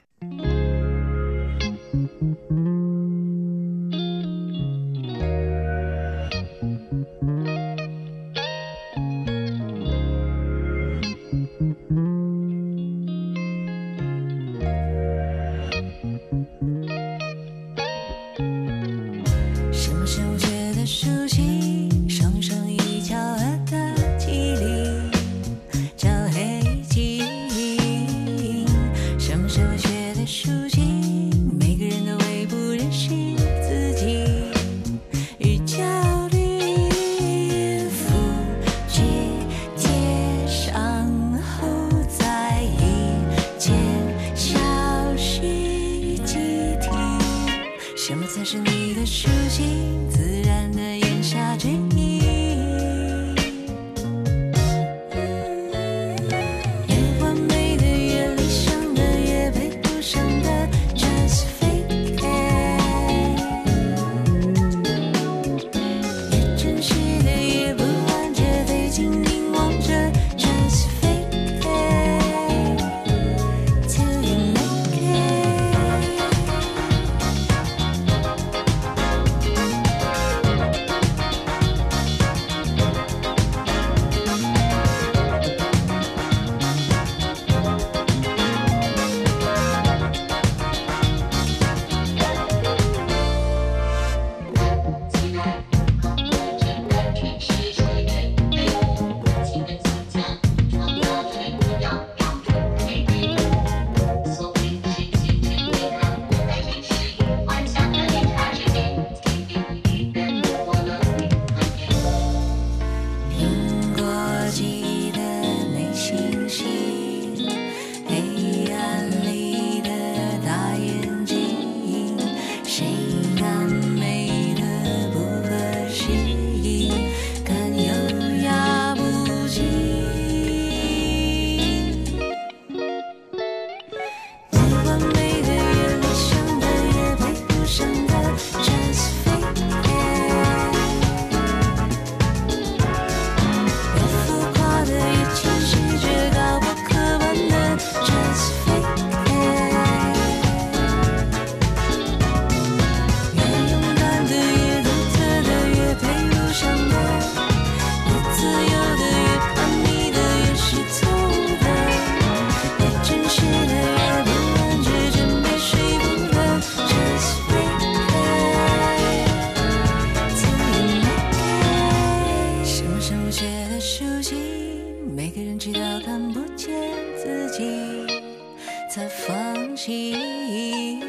[178.99, 181.01] 才放心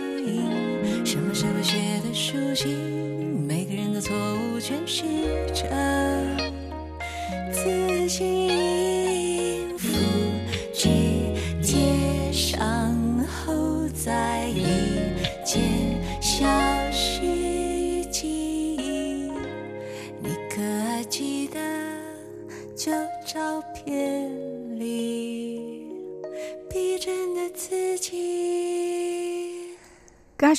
[1.04, 2.70] 什么时候学的书信
[3.48, 5.06] 每个人的错误全是
[5.52, 5.99] 真。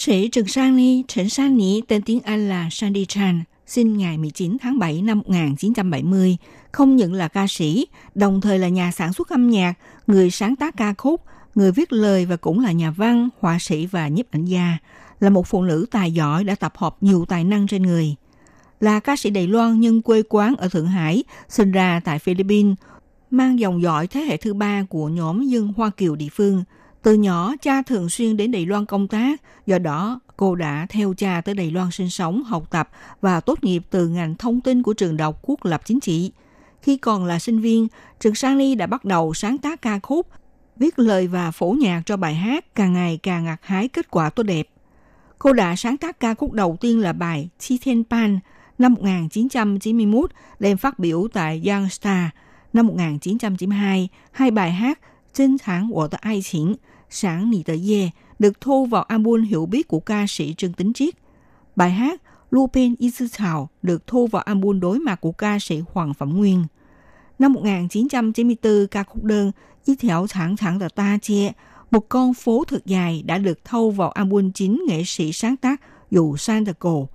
[0.01, 3.96] Ca sĩ Trần Sang Ni, Trần Sang Ni tên tiếng Anh là Sandy Chan, sinh
[3.96, 6.36] ngày 19 tháng 7 năm 1970,
[6.72, 9.74] không những là ca sĩ, đồng thời là nhà sản xuất âm nhạc,
[10.07, 11.22] người sáng tác ca khúc,
[11.55, 14.78] người viết lời và cũng là nhà văn, họa sĩ và nhiếp ảnh gia,
[15.20, 18.14] là một phụ nữ tài giỏi đã tập hợp nhiều tài năng trên người.
[18.80, 22.76] Là ca sĩ Đài Loan nhưng quê quán ở Thượng Hải, sinh ra tại Philippines,
[23.30, 26.64] mang dòng dõi thế hệ thứ ba của nhóm dân Hoa Kiều địa phương.
[27.03, 31.14] Từ nhỏ, cha thường xuyên đến Đài Loan công tác, do đó cô đã theo
[31.16, 32.88] cha tới Đài Loan sinh sống, học tập
[33.20, 36.32] và tốt nghiệp từ ngành thông tin của trường Đọc quốc lập chính trị.
[36.82, 37.88] Khi còn là sinh viên,
[38.20, 40.26] Trần Sang Ly đã bắt đầu sáng tác ca khúc,
[40.76, 44.30] viết lời và phổ nhạc cho bài hát càng ngày càng ngặt hái kết quả
[44.30, 44.68] tốt đẹp.
[45.38, 48.38] Cô đã sáng tác ca khúc đầu tiên là bài Chi Thiên Pan
[48.78, 52.28] năm 1991 đem phát biểu tại Young Star
[52.72, 54.98] năm 1992, hai bài hát
[55.34, 56.74] Trinh tháng của ai chính,
[57.11, 60.92] Sáng nì tờ dê được thu vào album hiểu biết của ca sĩ Trương Tính
[60.92, 61.14] Triết.
[61.76, 65.58] Bài hát Lu Pen Y Sư Thảo được thu vào album đối mặt của ca
[65.58, 66.64] sĩ Hoàng Phẩm Nguyên.
[67.38, 69.52] Năm 1994, ca khúc đơn
[69.84, 71.52] Y Thảo Thẳng Thẳng Tờ Ta Che,
[71.90, 75.80] một con phố thực dài đã được thâu vào album chính nghệ sĩ sáng tác
[76.11, 77.08] Dù San Tờ Cổ.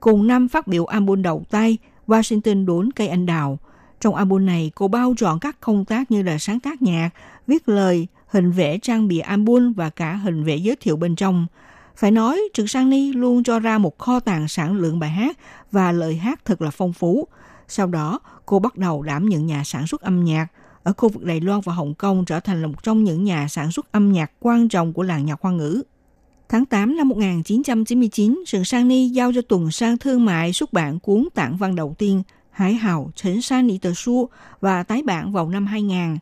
[0.00, 3.58] Cùng năm phát biểu album đầu tay Washington đốn cây anh đào.
[4.00, 7.10] Trong album này, cô bao trọn các công tác như là sáng tác nhạc,
[7.46, 11.46] viết lời, hình vẽ trang bìa album và cả hình vẽ giới thiệu bên trong.
[11.96, 15.38] Phải nói, Trực Sang Ni luôn cho ra một kho tàng sản lượng bài hát
[15.72, 17.28] và lời hát thật là phong phú.
[17.68, 20.46] Sau đó, cô bắt đầu đảm nhận nhà sản xuất âm nhạc.
[20.82, 23.48] Ở khu vực Đài Loan và Hồng Kông trở thành là một trong những nhà
[23.48, 25.82] sản xuất âm nhạc quan trọng của làng nhạc hoa ngữ.
[26.48, 30.98] Tháng 8 năm 1999, Trần Sang Ni giao cho Tuần Sang Thương mại xuất bản
[30.98, 34.28] cuốn tản văn đầu tiên Hải Hào Trấn San Nị Tờ Su
[34.60, 36.16] và tái bản vào năm 2000.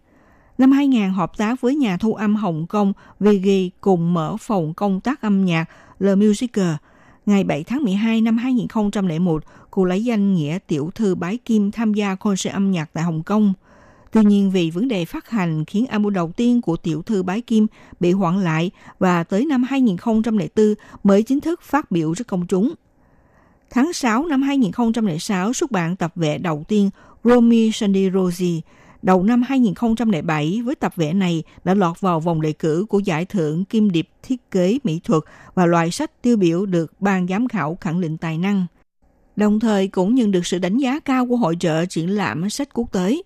[0.59, 3.49] Năm 2000 hợp tác với nhà thu âm Hồng Kông VG
[3.81, 5.65] cùng mở phòng công tác âm nhạc
[6.01, 6.75] The Musicer.
[7.27, 11.95] Ngày 7 tháng 12 năm 2001, cô lấy danh nghĩa tiểu thư bái kim tham
[11.95, 13.53] gia concert âm nhạc tại Hồng Kông.
[14.13, 17.41] Tuy nhiên vì vấn đề phát hành khiến album đầu tiên của tiểu thư bái
[17.41, 17.67] kim
[18.01, 20.75] bị hoãn lại và tới năm 2004
[21.05, 22.75] mới chính thức phát biểu trước công chúng.
[23.71, 26.91] Tháng 6 năm 2006 xuất bản tập vẽ đầu tiên
[27.25, 28.61] Romy Sandy Rosie.
[29.05, 33.25] Đầu năm 2007 với tập vẽ này đã lọt vào vòng đề cử của giải
[33.25, 35.23] thưởng Kim Điệp Thiết kế Mỹ thuật
[35.55, 38.67] và loại sách tiêu biểu được ban giám khảo khẳng định tài năng.
[39.37, 42.69] Đồng thời cũng nhận được sự đánh giá cao của hội trợ triển lãm sách
[42.75, 43.23] quốc tế.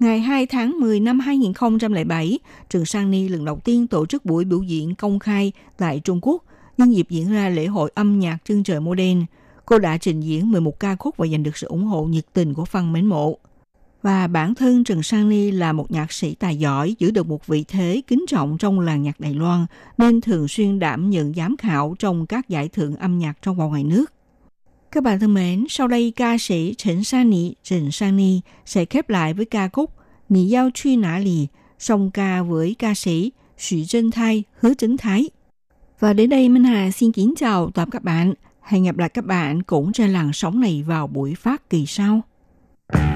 [0.00, 2.38] Ngày 2 tháng 10 năm 2007,
[2.68, 6.18] Trường Sang Ni lần đầu tiên tổ chức buổi biểu diễn công khai tại Trung
[6.22, 6.44] Quốc
[6.78, 9.24] nhân dịp diễn ra lễ hội âm nhạc chân trời Modern.
[9.66, 12.54] Cô đã trình diễn 11 ca khúc và giành được sự ủng hộ nhiệt tình
[12.54, 13.38] của fan mến mộ.
[14.06, 17.46] Và bản thân Trần Sang Ni là một nhạc sĩ tài giỏi, giữ được một
[17.46, 19.66] vị thế kính trọng trong làng nhạc Đài Loan,
[19.98, 23.64] nên thường xuyên đảm nhận giám khảo trong các giải thưởng âm nhạc trong và
[23.64, 24.12] ngoài nước.
[24.92, 28.84] Các bạn thân mến, sau đây ca sĩ Trần Sang Ni, Trần Sang Ni sẽ
[28.84, 29.90] khép lại với ca khúc
[30.28, 31.46] Nì Giao Truy Nã Lì,
[31.78, 35.30] song ca với ca sĩ Sử Trân Thái, Hứa Trấn Thái.
[36.00, 38.34] Và đến đây Minh Hà xin kính chào tạm các bạn.
[38.62, 42.20] Hẹn gặp lại các bạn cũng trên làn sóng này vào buổi phát kỳ sau.
[42.92, 43.15] Thank you.